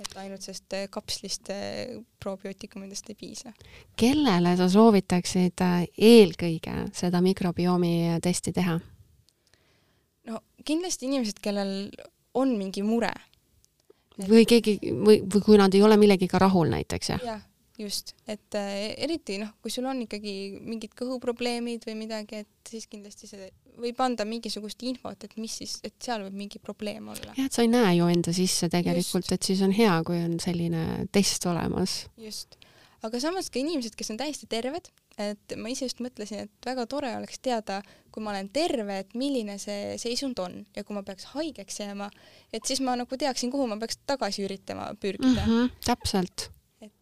et 0.00 0.16
ainult 0.16 0.40
sellest 0.40 0.72
äh, 0.72 0.86
kapslist 0.88 1.50
äh, 1.52 1.98
probiootikumidest 2.20 3.10
ei 3.10 3.14
piisa. 3.14 3.52
kellele 3.96 4.56
sa 4.56 4.68
soovitaksid 4.68 5.60
eelkõige 5.98 6.86
seda 6.92 7.20
mikrobiomi 7.20 8.20
testi 8.22 8.52
teha? 8.52 8.80
no 10.24 10.40
kindlasti 10.64 11.06
inimesed, 11.06 11.40
kellel 11.42 11.90
on 12.34 12.56
mingi 12.56 12.82
mure. 12.82 13.12
või 14.20 14.44
keegi 14.48 14.78
või, 14.92 15.20
või 15.24 15.42
kui 15.44 15.56
nad 15.60 15.74
ei 15.74 15.82
ole 15.82 15.96
millegiga 15.96 16.38
rahul 16.38 16.68
näiteks, 16.68 17.08
jah? 17.08 17.22
jah, 17.24 17.44
just, 17.80 18.14
et 18.28 18.58
äh, 18.58 18.92
eriti 19.00 19.38
noh, 19.40 19.54
kui 19.62 19.72
sul 19.72 19.88
on 19.90 20.04
ikkagi 20.04 20.34
mingid 20.60 20.94
kõhuprobleemid 20.98 21.86
või 21.88 21.96
midagi, 22.04 22.44
et 22.44 22.72
siis 22.72 22.86
kindlasti 22.90 23.30
see 23.30 23.50
võib 23.80 24.00
anda 24.04 24.26
mingisugust 24.28 24.82
infot, 24.86 25.24
et 25.24 25.36
mis 25.40 25.54
siis, 25.62 25.78
et 25.86 25.94
seal 26.02 26.24
võib 26.26 26.36
mingi 26.42 26.60
probleem 26.62 27.10
olla. 27.12 27.34
jah, 27.36 27.46
et 27.46 27.56
sa 27.56 27.64
ei 27.64 27.70
näe 27.72 27.96
ju 27.98 28.08
enda 28.12 28.34
sisse 28.36 28.70
tegelikult, 28.72 29.30
et 29.34 29.46
siis 29.46 29.62
on 29.66 29.74
hea, 29.74 29.94
kui 30.06 30.20
on 30.20 30.36
selline 30.42 31.06
test 31.14 31.46
olemas. 31.50 32.02
just, 32.20 32.58
aga 33.06 33.22
samas 33.22 33.50
ka 33.52 33.60
inimesed, 33.62 33.96
kes 33.96 34.12
on 34.12 34.20
täiesti 34.20 34.50
terved, 34.50 34.92
et 35.20 35.56
ma 35.60 35.72
ise 35.72 35.88
just 35.88 36.00
mõtlesin, 36.04 36.46
et 36.46 36.68
väga 36.70 36.86
tore 36.90 37.10
oleks 37.16 37.40
teada, 37.44 37.80
kui 38.12 38.24
ma 38.24 38.34
olen 38.34 38.48
terve, 38.52 39.00
et 39.04 39.18
milline 39.18 39.56
see 39.62 39.96
seisund 40.00 40.38
on 40.42 40.62
ja 40.76 40.84
kui 40.84 40.96
ma 40.96 41.04
peaks 41.06 41.30
haigeks 41.34 41.82
jääma, 41.82 42.10
et 42.52 42.64
siis 42.68 42.82
ma 42.84 42.96
nagu 43.00 43.20
teaksin, 43.20 43.52
kuhu 43.52 43.68
ma 43.70 43.80
peaks 43.80 44.00
tagasi 44.08 44.46
üritama 44.48 44.92
pürgida 45.00 45.44
mm. 45.44 45.52
-hmm, 45.52 45.76
täpselt 45.86 46.50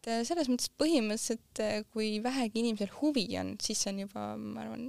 et 0.09 0.15
äh, 0.17 0.25
selles 0.27 0.49
mõttes 0.49 0.73
põhimõtteliselt, 0.81 1.63
kui 1.93 2.17
vähegi 2.25 2.63
inimesel 2.63 2.91
huvi 3.01 3.29
on, 3.41 3.57
siis 3.63 3.85
see 3.85 3.93
on 3.93 4.03
juba, 4.07 4.25
ma 4.41 4.65
arvan, 4.65 4.87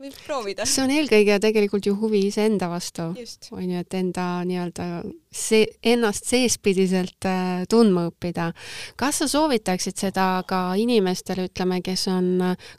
võib 0.00 0.16
proovida. 0.24 0.64
see 0.68 0.84
on 0.84 0.92
eelkõige 0.94 1.36
tegelikult 1.42 1.86
ju 1.86 1.94
huvi 2.00 2.22
iseenda 2.30 2.70
vastu, 2.72 3.10
on 3.52 3.66
ju, 3.66 3.82
et 3.84 3.96
enda 3.98 4.26
nii-öelda 4.48 4.88
see, 5.28 5.66
ennast 5.92 6.28
seespidiselt 6.30 7.28
äh, 7.28 7.62
tundma 7.70 8.08
õppida. 8.08 8.50
kas 9.00 9.20
sa 9.22 9.28
soovitaksid 9.30 10.00
seda 10.00 10.28
ka 10.48 10.62
inimestele, 10.80 11.50
ütleme, 11.50 11.82
kes 11.84 12.08
on 12.12 12.32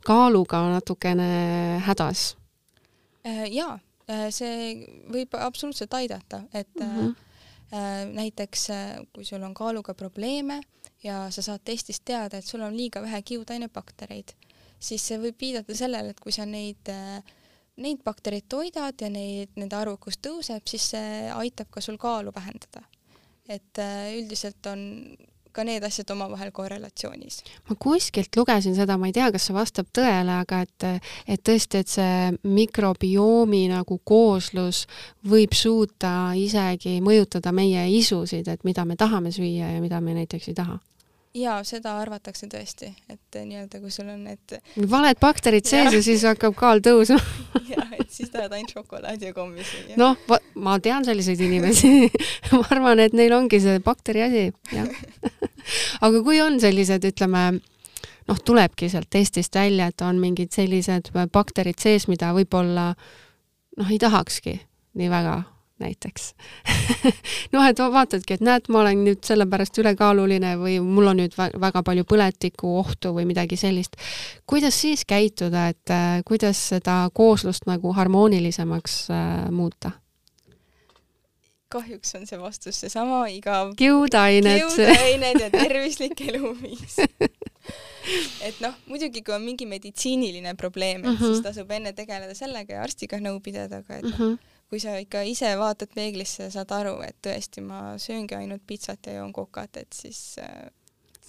kaaluga 0.08 0.64
natukene 0.74 1.32
hädas? 1.86 2.32
Äh, 3.28 3.46
jaa, 3.54 3.78
äh, 4.10 4.30
see 4.34 4.88
võib 5.14 5.38
absoluutselt 5.38 5.94
aidata, 5.94 6.44
et 6.54 6.74
mm 6.80 6.96
-hmm. 6.96 7.20
Näiteks 7.72 8.66
kui 9.16 9.24
sul 9.24 9.44
on 9.48 9.54
kaaluga 9.56 9.94
probleeme 9.96 10.60
ja 11.04 11.30
sa 11.32 11.42
saad 11.42 11.62
testist 11.64 12.04
teada, 12.06 12.38
et 12.38 12.46
sul 12.46 12.62
on 12.62 12.76
liiga 12.76 13.02
vähe 13.02 13.22
kiudainebaktereid 13.22 14.34
siis 14.82 15.06
see 15.06 15.20
võib 15.22 15.40
viidata 15.42 15.76
sellele, 15.78 16.14
et 16.14 16.22
kui 16.22 16.34
sa 16.36 16.46
neid, 16.50 16.90
neid 17.82 18.04
baktereid 18.06 18.48
toidad 18.52 19.02
ja 19.02 19.10
neid, 19.14 19.54
nende 19.60 19.78
arvukus 19.78 20.20
tõuseb, 20.24 20.66
siis 20.70 20.92
see 20.96 21.28
aitab 21.34 21.72
ka 21.74 21.84
sul 21.84 22.00
kaalu 22.02 22.34
vähendada. 22.36 22.88
et 23.52 23.80
äh, 23.84 24.14
üldiselt 24.16 24.66
on 24.70 24.82
ka 25.52 25.66
need 25.68 25.84
asjad 25.84 26.12
omavahel 26.16 26.52
korrelatsioonis. 26.56 27.42
ma 27.70 27.76
kuskilt 27.80 28.36
lugesin 28.38 28.76
seda, 28.76 28.98
ma 28.98 29.10
ei 29.10 29.16
tea, 29.16 29.32
kas 29.32 29.48
see 29.50 29.56
vastab 29.56 29.90
tõele, 29.96 30.38
aga 30.44 30.62
et, 30.66 30.88
et 31.28 31.44
tõesti, 31.44 31.82
et 31.82 31.92
see 31.92 32.30
mikrobiomi 32.44 33.66
nagu 33.72 34.00
kooslus 34.04 34.86
võib 35.28 35.56
suuta 35.58 36.32
isegi 36.38 37.00
mõjutada 37.04 37.54
meie 37.56 37.88
isusid, 37.98 38.48
et 38.48 38.64
mida 38.68 38.86
me 38.86 38.96
tahame 39.00 39.34
süüa 39.34 39.76
ja 39.76 39.84
mida 39.84 40.02
me 40.02 40.16
näiteks 40.18 40.52
ei 40.52 40.58
taha. 40.58 40.80
Jaa, 41.32 41.62
seda 41.64 41.94
arvatakse 41.96 42.50
tõesti, 42.52 42.90
et 43.08 43.38
nii-öelda 43.40 43.80
kui 43.80 43.92
sul 43.94 44.10
on 44.12 44.26
need 44.28 44.58
valed 44.92 45.20
bakterid 45.22 45.64
sees 45.64 45.94
ja 45.96 46.02
siis 46.04 46.26
hakkab 46.28 46.58
kaal 46.60 46.84
tõusma 46.84 47.22
siis 48.12 48.32
tahad 48.34 48.54
ainult 48.56 48.74
šokolaadi 48.76 49.30
ja 49.30 49.34
kommi 49.36 49.64
süüa. 49.66 49.98
noh, 50.00 50.18
ma 50.56 50.78
tean 50.84 51.06
selliseid 51.08 51.42
inimesi 51.48 51.92
ma 52.58 52.64
arvan, 52.70 53.04
et 53.04 53.16
neil 53.18 53.34
ongi 53.36 53.62
see 53.64 53.80
bakteri 53.84 54.26
asi, 54.28 54.48
jah 54.76 54.90
aga 56.06 56.24
kui 56.26 56.42
on 56.44 56.60
sellised, 56.62 57.06
ütleme, 57.12 57.46
noh, 58.28 58.44
tulebki 58.46 58.90
sealt 58.92 59.10
testist 59.14 59.56
välja, 59.56 59.90
et 59.92 60.06
on 60.06 60.20
mingid 60.22 60.54
sellised 60.56 61.12
bakterid 61.34 61.80
sees, 61.82 62.08
mida 62.12 62.34
võib-olla 62.38 62.92
noh, 63.78 63.90
ei 63.90 64.00
tahakski 64.02 64.60
nii 65.00 65.10
väga 65.12 65.42
näiteks 65.82 66.32
noh, 67.54 67.66
et 67.66 67.80
vaatadki, 67.82 68.38
et 68.38 68.46
näed, 68.46 68.70
ma 68.72 68.84
olen 68.84 69.04
nüüd 69.06 69.24
sellepärast 69.28 69.82
ülekaaluline 69.82 70.56
või 70.62 70.78
mul 70.84 71.12
on 71.12 71.22
nüüd 71.24 71.38
väga 71.38 71.84
palju 71.86 72.06
põletikuohtu 72.10 73.16
või 73.18 73.28
midagi 73.30 73.60
sellist. 73.60 73.98
kuidas 74.50 74.78
siis 74.82 75.06
käituda, 75.08 75.70
et 75.74 75.94
äh, 75.94 76.22
kuidas 76.28 76.62
seda 76.74 77.04
kooslust 77.14 77.68
nagu 77.70 77.94
harmoonilisemaks 77.98 79.02
äh, 79.10 79.50
muuta? 79.52 79.98
kahjuks 81.72 82.16
on 82.20 82.26
see 82.28 82.40
vastus 82.40 82.82
seesama 82.84 83.24
igav 83.32 83.76
kiudained. 83.80 84.66
kiudained 84.68 85.46
ja 85.46 85.50
tervislik 85.62 86.20
eluviis 86.28 86.98
et 88.42 88.62
noh, 88.64 88.74
muidugi 88.90 89.24
kui 89.26 89.36
on 89.36 89.44
mingi 89.46 89.68
meditsiiniline 89.70 90.56
probleem, 90.60 91.04
et 91.04 91.12
mm 91.12 91.16
-hmm. 91.16 91.28
siis 91.28 91.44
tasub 91.46 91.72
enne 91.72 91.94
tegeleda 91.94 92.34
sellega 92.36 92.74
ja 92.74 92.84
arstiga 92.84 93.20
nõu 93.22 93.40
pidada, 93.40 93.84
aga 93.86 94.02
et 94.02 94.10
mm 94.10 94.18
-hmm 94.18 94.51
kui 94.72 94.80
sa 94.80 94.96
ikka 94.96 95.26
ise 95.28 95.50
vaatad 95.60 95.92
peeglisse 95.92 96.46
ja 96.46 96.52
saad 96.54 96.70
aru, 96.72 96.94
et 97.04 97.18
tõesti, 97.20 97.60
ma 97.60 97.98
sööngi 98.00 98.38
ainult 98.38 98.64
pitsat 98.68 99.10
ja 99.10 99.18
joon 99.18 99.34
kokat, 99.36 99.82
et 99.84 99.92
siis 99.92 100.22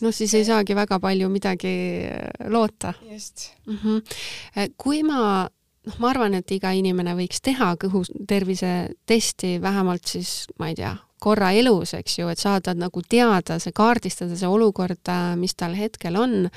noh, 0.01 0.15
siis 0.15 0.35
ei 0.39 0.47
saagi 0.47 0.77
väga 0.79 1.01
palju 1.03 1.27
midagi 1.33 1.73
äh, 2.07 2.31
loota. 2.49 2.95
just 3.11 3.51
mm. 3.67 3.79
-hmm. 3.83 4.73
kui 4.77 5.03
ma, 5.03 5.49
noh, 5.87 5.99
ma 5.99 6.11
arvan, 6.11 6.35
et 6.35 6.51
iga 6.51 6.71
inimene 6.71 7.17
võiks 7.19 7.43
teha 7.43 7.75
kõhu 7.75 8.05
tervisetesti 8.29 9.59
vähemalt 9.63 10.07
siis, 10.07 10.47
ma 10.59 10.69
ei 10.69 10.79
tea, 10.79 10.97
korra 11.19 11.51
elus, 11.53 11.95
eks 11.95 12.19
ju, 12.19 12.29
et 12.29 12.39
saada 12.39 12.75
nagu 12.75 13.03
teada, 13.03 13.59
see 13.59 13.73
kaardistada 13.75 14.37
see 14.37 14.49
olukord, 14.49 15.11
mis 15.37 15.55
tal 15.55 15.75
hetkel 15.75 16.17
on. 16.17 16.51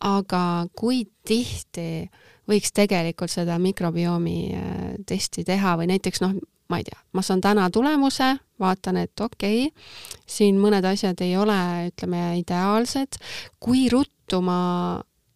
aga 0.00 0.66
kui 0.76 1.08
tihti 1.26 2.02
äh, 2.04 2.26
võiks 2.48 2.72
tegelikult 2.74 3.32
seda 3.32 3.58
mikrobiomi 3.62 4.38
äh, 4.56 4.78
testi 5.06 5.44
teha 5.44 5.76
või 5.80 5.90
näiteks 5.92 6.22
noh, 6.24 6.36
ma 6.68 6.80
ei 6.80 6.86
tea, 6.88 6.98
ma 7.16 7.24
saan 7.24 7.40
täna 7.44 7.68
tulemuse, 7.72 8.34
vaatan, 8.60 9.00
et 9.04 9.20
okei 9.20 9.66
okay,, 9.68 9.84
siin 10.28 10.58
mõned 10.60 10.84
asjad 10.84 11.20
ei 11.24 11.36
ole, 11.40 11.58
ütleme, 11.90 12.22
ideaalsed, 12.42 13.20
kui 13.60 13.88
ruttu 13.92 14.42
ma 14.44 14.58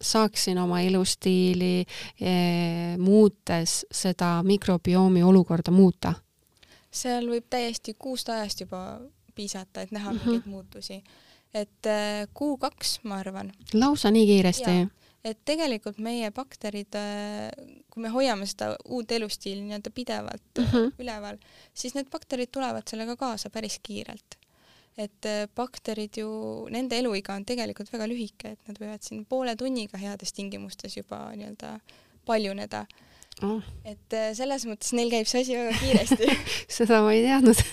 saaksin 0.03 0.57
oma 0.59 0.81
elustiili 0.83 1.79
eh, 1.79 2.97
muutes 2.97 3.85
seda 3.91 4.35
mikrobiomi 4.43 5.23
olukorda 5.23 5.71
muuta? 5.71 6.13
seal 6.93 7.25
võib 7.25 7.47
täiesti 7.49 7.95
kuust 7.97 8.29
ajast 8.29 8.59
juba 8.61 8.99
piisata, 9.33 9.81
et 9.81 9.91
näha 9.91 10.11
mm 10.11 10.17
-hmm. 10.17 10.25
mingeid 10.25 10.49
muutusi. 10.49 11.03
et 11.53 11.85
eh, 11.85 12.27
kuu-kaks, 12.33 12.99
ma 13.03 13.15
arvan. 13.15 13.51
lausa 13.73 14.11
nii 14.11 14.25
kiiresti? 14.25 14.71
Et 15.23 15.39
tegelikult 15.47 15.99
meie 16.03 16.29
bakterid, 16.35 16.95
äh, 16.99 17.49
kui 17.91 18.03
me 18.03 18.11
hoiame 18.11 18.47
seda 18.49 18.73
uut 18.91 19.11
elustiili 19.15 19.63
nii-öelda 19.63 19.91
pidevalt 19.95 20.59
mm 20.59 20.65
-hmm. 20.71 20.93
üleval, 20.99 21.37
siis 21.73 21.95
need 21.95 22.11
bakterid 22.11 22.51
tulevad 22.51 22.87
sellega 22.89 23.15
kaasa 23.15 23.49
päris 23.49 23.79
kiirelt. 23.83 24.37
et 24.97 25.25
äh, 25.25 25.47
bakterid 25.55 26.17
ju, 26.17 26.27
nende 26.69 26.99
eluiga 26.99 27.33
on 27.33 27.45
tegelikult 27.45 27.93
väga 27.93 28.07
lühike, 28.07 28.51
et 28.51 28.67
nad 28.67 28.77
võivad 28.77 29.01
siin 29.01 29.25
poole 29.25 29.55
tunniga 29.55 29.97
heades 29.97 30.33
tingimustes 30.33 30.97
juba 30.97 31.31
nii-öelda 31.35 31.79
paljuneda. 32.25 32.85
Oh.. 33.41 33.63
et 33.85 34.13
selles 34.37 34.65
mõttes 34.65 34.93
neil 34.93 35.09
käib 35.09 35.25
see 35.25 35.41
asi 35.41 35.55
väga 35.57 35.79
kiiresti. 35.79 36.37
Seda 36.77 37.01
ma 37.01 37.13
ei 37.13 37.23
teadnud. 37.25 37.57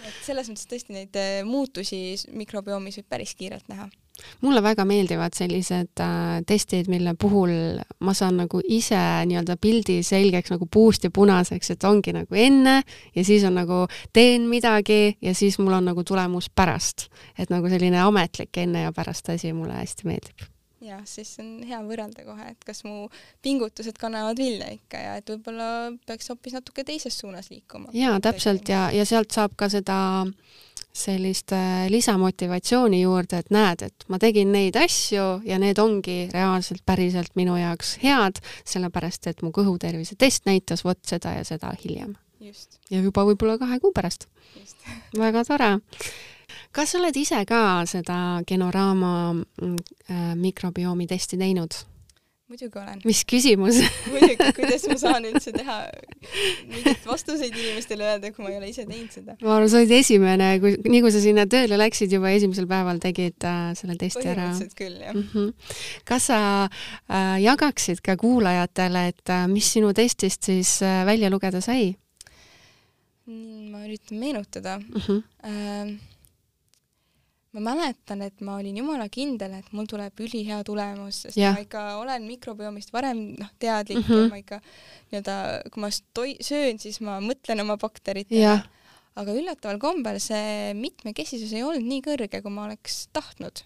Et 0.00 0.24
selles 0.24 0.48
mõttes 0.48 0.66
tõesti 0.66 0.92
neid 0.92 1.16
muutusi 1.44 2.16
mikrobioomis 2.32 2.96
võib 2.96 3.08
päris 3.08 3.34
kiirelt 3.36 3.68
näha 3.68 3.90
mulle 4.40 4.62
väga 4.62 4.84
meeldivad 4.88 5.36
sellised 5.36 6.02
äh, 6.02 6.42
testid, 6.46 6.88
mille 6.92 7.14
puhul 7.18 7.80
ma 8.00 8.14
saan 8.16 8.40
nagu 8.42 8.60
ise 8.68 9.00
nii-öelda 9.30 9.56
pildi 9.60 10.00
selgeks 10.06 10.54
nagu 10.54 10.68
puust 10.70 11.04
ja 11.04 11.10
punaseks, 11.14 11.74
et 11.74 11.84
ongi 11.84 12.14
nagu 12.16 12.34
enne 12.34 12.80
ja 13.14 13.24
siis 13.24 13.44
on 13.48 13.58
nagu 13.60 13.84
teen 14.12 14.48
midagi 14.50 15.16
ja 15.22 15.34
siis 15.34 15.58
mul 15.58 15.78
on 15.80 15.90
nagu 15.92 16.04
tulemus 16.04 16.50
pärast. 16.50 17.08
et 17.38 17.50
nagu 17.50 17.68
selline 17.68 18.00
ametlik 18.00 18.56
enne 18.56 18.86
ja 18.86 18.92
pärast 18.92 19.28
asi 19.28 19.52
mulle 19.52 19.78
hästi 19.80 20.08
meeldib 20.08 20.48
jah, 20.80 21.02
siis 21.04 21.32
on 21.42 21.60
hea 21.68 21.80
võrrelda 21.84 22.24
kohe, 22.24 22.46
et 22.54 22.64
kas 22.66 22.82
mu 22.86 23.08
pingutused 23.44 23.98
kannavad 24.00 24.38
vilja 24.40 24.70
ikka 24.72 25.02
ja 25.02 25.16
et 25.20 25.28
võib-olla 25.28 25.92
peaks 26.08 26.30
hoopis 26.32 26.56
natuke 26.56 26.84
teises 26.88 27.18
suunas 27.20 27.50
liikuma. 27.52 27.92
jaa, 27.96 28.16
täpselt 28.24 28.68
ja, 28.72 28.88
ja 28.94 29.04
sealt 29.08 29.32
saab 29.36 29.56
ka 29.60 29.68
seda 29.72 29.98
äh, 30.24 30.60
sellist 30.92 31.52
äh, 31.52 31.86
lisamotivatsiooni 31.88 33.02
juurde, 33.02 33.38
et 33.38 33.50
näed, 33.54 33.84
et 33.86 34.06
ma 34.08 34.18
tegin 34.18 34.50
neid 34.52 34.76
asju 34.76 35.26
ja 35.46 35.58
need 35.62 35.78
ongi 35.78 36.24
reaalselt 36.32 36.82
päriselt 36.86 37.36
minu 37.38 37.56
jaoks 37.60 37.96
head, 38.02 38.40
sellepärast 38.66 39.30
et 39.30 39.44
mu 39.46 39.52
kõhutervise 39.54 40.18
test 40.18 40.48
näitas 40.50 40.84
vot 40.84 40.98
seda 41.06 41.36
ja 41.38 41.44
seda 41.46 41.72
hiljem. 41.84 42.16
ja 42.90 43.00
juba 43.00 43.24
võib-olla 43.28 43.58
kahe 43.58 43.78
kuu 43.80 43.92
pärast. 43.94 44.26
väga 45.24 45.44
tore. 45.44 45.70
kas 46.72 46.90
sa 46.90 46.98
oled 46.98 47.16
ise 47.16 47.44
ka 47.46 47.86
seda 47.86 48.42
Genorama 48.46 49.32
mm, 49.34 49.76
äh, 50.10 50.34
mikrobiomi 50.36 51.06
testi 51.06 51.38
teinud? 51.38 51.74
Muidugi 52.50 52.78
olen. 52.80 53.00
mis 53.06 53.20
küsimus 53.28 53.78
muidugi, 54.12 54.50
kuidas 54.56 54.86
ma 54.90 54.96
saan 54.98 55.26
üldse 55.28 55.52
teha 55.54 55.76
mingeid 56.70 57.06
vastuseid 57.06 57.54
inimestele 57.54 58.08
öelda, 58.08 58.32
kui 58.34 58.44
ma 58.44 58.50
ei 58.52 58.58
ole 58.58 58.70
ise 58.72 58.86
teinud 58.88 59.14
seda? 59.14 59.36
ma 59.38 59.54
arvan, 59.56 59.70
sa 59.70 59.80
olid 59.80 59.94
esimene, 60.00 60.50
kui, 60.62 60.74
nii 60.90 61.04
kui 61.04 61.14
sa 61.14 61.22
sinna 61.22 61.46
tööle 61.50 61.78
läksid, 61.80 62.12
juba 62.16 62.34
esimesel 62.34 62.66
päeval 62.70 63.00
tegid 63.02 63.46
äh, 63.46 63.70
selle 63.78 63.96
testi 64.00 64.26
ära. 64.26 64.50
põhimõtteliselt 64.50 64.78
küll, 64.78 64.98
jah 64.98 65.14
mm. 65.14 65.26
-hmm. 65.32 65.72
kas 66.10 66.28
sa 66.32 66.42
äh, 66.66 67.38
jagaksid 67.46 68.02
ka 68.04 68.18
kuulajatele, 68.20 69.06
et 69.14 69.34
äh, 69.36 69.46
mis 69.50 69.70
sinu 69.78 69.94
testist 69.96 70.50
siis 70.50 70.80
äh, 70.82 71.02
välja 71.06 71.30
lugeda 71.30 71.62
sai? 71.64 71.94
ma 73.70 73.84
üritan 73.86 74.18
meenutada 74.18 74.78
mm. 74.78 75.02
-hmm. 75.06 75.22
Äh, 75.46 76.09
ma 77.56 77.62
mäletan, 77.72 78.22
et 78.22 78.42
ma 78.46 78.56
olin 78.60 78.76
jumala 78.78 79.08
kindel, 79.12 79.56
et 79.58 79.70
mul 79.74 79.88
tuleb 79.90 80.22
ülihea 80.22 80.60
tulemus, 80.66 81.24
sest 81.24 81.38
ja. 81.40 81.50
ma 81.56 81.64
ikka 81.64 81.82
olen 81.98 82.26
mikrobiomist 82.28 82.92
varem 82.94 83.24
noh, 83.40 83.50
teadlik 83.58 84.04
mm 84.04 84.06
-hmm. 84.06 84.22
ja 84.22 84.30
ma 84.30 84.38
ikka 84.38 84.60
nii-öelda, 84.60 85.36
kui 85.72 85.82
ma 85.82 85.90
stoi-, 85.90 86.38
söön, 86.46 86.78
siis 86.78 87.00
ma 87.00 87.18
mõtlen 87.24 87.62
oma 87.64 87.76
bakteritele. 87.80 88.60
aga 89.20 89.34
üllataval 89.34 89.80
kombel 89.82 90.20
see 90.22 90.72
mitmekesisus 90.78 91.52
ei 91.52 91.64
olnud 91.66 91.82
nii 91.82 92.00
kõrge, 92.06 92.42
kui 92.42 92.52
ma 92.54 92.64
oleks 92.68 93.08
tahtnud. 93.12 93.64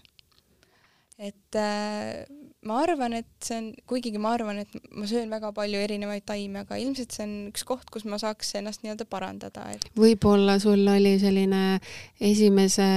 Et 1.15 1.55
äh, 1.55 2.25
ma 2.67 2.81
arvan, 2.83 3.13
et 3.15 3.27
see 3.43 3.55
on, 3.55 3.67
kuigigi 3.87 4.19
ma 4.19 4.33
arvan, 4.35 4.57
et 4.65 4.73
ma 4.91 5.07
söön 5.07 5.29
väga 5.31 5.53
palju 5.55 5.79
erinevaid 5.79 6.25
taimi, 6.27 6.59
aga 6.65 6.79
ilmselt 6.81 7.13
see 7.15 7.23
on 7.23 7.35
üks 7.51 7.63
koht, 7.67 7.87
kus 7.93 8.03
ma 8.09 8.19
saaks 8.19 8.51
ennast 8.59 8.83
nii-öelda 8.83 9.07
parandada 9.07 9.63
et.... 9.71 9.85
võib-olla 9.95 10.57
sul 10.59 10.83
oli 10.91 11.13
selline 11.21 11.61
esimese 12.19 12.87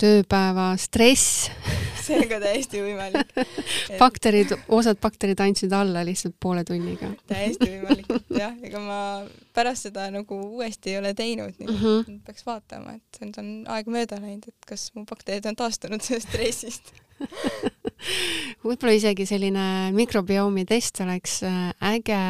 tööpäeva 0.00 0.72
stress. 0.80 1.50
See 2.00 2.16
on 2.16 2.24
ka 2.30 2.38
täiesti 2.40 2.80
võimalik. 2.80 3.34
Et.... 3.36 3.98
bakterid, 4.00 4.54
osad 4.72 4.96
bakterid 5.02 5.42
andsid 5.44 5.74
alla 5.76 6.00
lihtsalt 6.06 6.38
poole 6.40 6.64
tunniga. 6.66 7.10
Täiesti 7.28 7.68
võimalik, 7.74 8.08
jah, 8.40 8.56
ega 8.64 8.80
ma 8.80 9.02
pärast 9.54 9.90
seda 9.90 10.08
nagu 10.14 10.40
uuesti 10.46 10.94
ei 10.94 11.02
ole 11.02 11.12
teinud, 11.18 11.52
nii 11.58 11.68
mm 11.68 11.76
-hmm. 11.76 12.24
peaks 12.24 12.48
vaatama, 12.48 12.96
et 12.96 13.20
nüüd 13.20 13.36
on 13.42 13.52
aeg 13.76 13.92
mööda 13.92 14.16
läinud, 14.22 14.48
et 14.48 14.72
kas 14.72 14.88
mu 14.96 15.04
bakterid 15.04 15.44
on 15.50 15.60
taastunud 15.60 16.00
sellest 16.06 16.32
stressist 16.32 16.94
võib-olla 18.64 18.94
isegi 18.96 19.26
selline 19.28 19.64
mikrobiomi 19.96 20.64
test 20.68 21.00
oleks 21.04 21.40
äh, 21.46 21.70
äge 21.92 22.20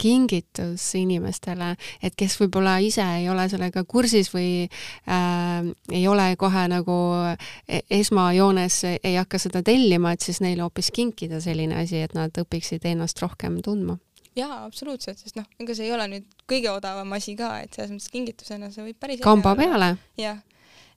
kingitus 0.00 0.86
inimestele, 0.98 1.74
et 2.04 2.16
kes 2.18 2.36
võib-olla 2.40 2.76
ise 2.84 3.04
ei 3.20 3.28
ole 3.32 3.46
sellega 3.52 3.84
kursis 3.88 4.30
või 4.34 4.64
äh, 4.64 5.68
ei 5.92 6.06
ole 6.10 6.30
kohe 6.40 6.66
nagu 6.70 6.98
e-, 7.66 7.84
esmajoones, 8.00 8.80
ei 9.00 9.18
hakka 9.18 9.40
seda 9.42 9.64
tellima, 9.66 10.14
et 10.14 10.24
siis 10.24 10.42
neile 10.44 10.66
hoopis 10.66 10.92
kinkida 10.94 11.40
selline 11.44 11.82
asi, 11.82 12.02
et 12.04 12.16
nad 12.16 12.44
õpiksid 12.44 12.84
ennast 12.90 13.22
rohkem 13.24 13.60
tundma 13.64 13.98
jaa, 14.38 14.64
absoluutselt, 14.64 15.20
sest 15.20 15.38
noh, 15.38 15.46
ega 15.62 15.76
see 15.76 15.86
ei 15.88 15.94
ole 15.94 16.08
nüüd 16.10 16.32
kõige 16.50 16.72
odavam 16.74 17.12
asi 17.16 17.36
ka, 17.38 17.52
et 17.64 17.76
selles 17.76 17.92
mõttes 17.94 18.10
kingitusena 18.10 18.70
see 18.74 18.88
võib 18.88 18.98
päris 19.00 19.22
kamba 19.24 19.54
peale. 19.58 19.94
jah, 20.18 20.40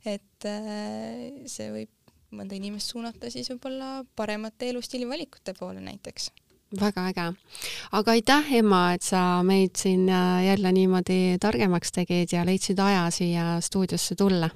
et 0.08 0.50
äh, 0.50 1.46
see 1.50 1.70
võib 1.74 1.92
mõnda 2.32 2.58
inimest 2.58 2.92
suunata 2.92 3.32
siis 3.32 3.50
võib-olla 3.54 4.04
paremate 4.16 4.70
elustiili 4.70 5.08
valikute 5.10 5.54
poole 5.60 5.82
näiteks 5.82 6.32
väga 6.82 7.08
äge. 7.08 7.28
aga 7.92 8.12
aitäh, 8.12 8.54
Emma, 8.60 8.94
et 8.94 9.02
sa 9.02 9.42
meid 9.44 9.76
siin 9.80 10.10
äh, 10.10 10.46
jälle 10.50 10.72
niimoodi 10.72 11.38
targemaks 11.40 11.92
tegid 11.92 12.34
ja 12.36 12.46
leidsid 12.46 12.80
aja 12.80 13.10
siia 13.12 13.58
stuudiosse 13.62 14.16
tulla 14.16 14.50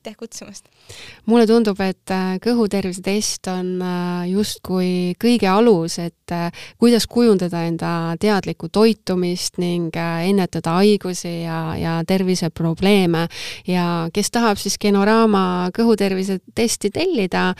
aitäh 0.00 0.16
kutsumast! 0.16 0.64
mulle 1.26 1.44
tundub, 1.46 1.76
et 1.84 2.10
äh, 2.10 2.38
kõhutervise 2.40 3.02
test 3.04 3.44
on 3.52 3.82
äh, 3.84 4.28
justkui 4.30 5.12
kõige 5.20 5.48
alus, 5.52 5.98
et 6.00 6.32
äh, 6.32 6.48
kuidas 6.80 7.04
kujundada 7.04 7.66
enda 7.68 7.90
teadlikku 8.20 8.70
toitumist 8.72 9.58
ning 9.60 9.92
ennetada 9.92 10.78
haigusi 10.78 11.42
ja, 11.42 11.76
ja 11.76 11.98
terviseprobleeme 12.08 13.26
ja 13.68 13.84
kes 14.14 14.32
tahab 14.32 14.60
siis 14.62 14.78
Genoraama 14.80 15.68
kõhutervise 15.76 16.38
testi 16.54 16.88
tellida 16.94 17.50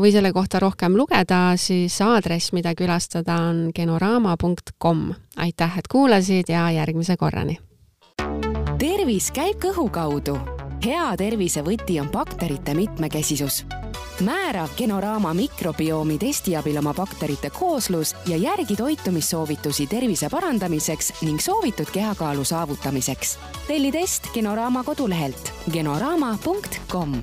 või 0.00 0.12
selle 0.14 0.32
kohta 0.32 0.60
rohkem 0.62 0.96
lugeda, 0.96 1.58
siis 1.60 1.98
aadress, 2.00 2.54
mida 2.56 2.72
külastada, 2.78 3.36
on 3.50 3.68
genoraama.com. 3.76 5.04
aitäh, 5.36 5.76
et 5.78 5.92
kuulasid 5.92 6.48
ja 6.48 6.70
järgmise 6.72 7.18
korrani! 7.20 7.60
tervis 8.80 9.28
käib 9.36 9.60
kõhu 9.60 9.90
kaudu 9.92 10.38
hea 10.84 11.16
tervise 11.16 11.62
võti 11.64 11.98
on 12.00 12.08
bakterite 12.10 12.74
mitmekesisus. 12.74 13.64
määra 14.24 14.68
Genoraama 14.76 15.34
mikrobiomi 15.34 16.18
testi 16.18 16.56
abil 16.56 16.78
oma 16.78 16.94
bakterite 16.94 17.50
kooslus 17.50 18.14
ja 18.26 18.36
järgi 18.36 18.76
toitumissoovitusi 18.76 19.86
tervise 19.86 20.28
parandamiseks 20.28 21.12
ning 21.22 21.40
soovitud 21.40 21.90
kehakaalu 21.92 22.44
saavutamiseks. 22.44 23.38
telli 23.66 23.92
test 23.92 24.32
Genoraama 24.34 24.84
kodulehelt 24.84 25.52
genoraama.com 25.72 27.22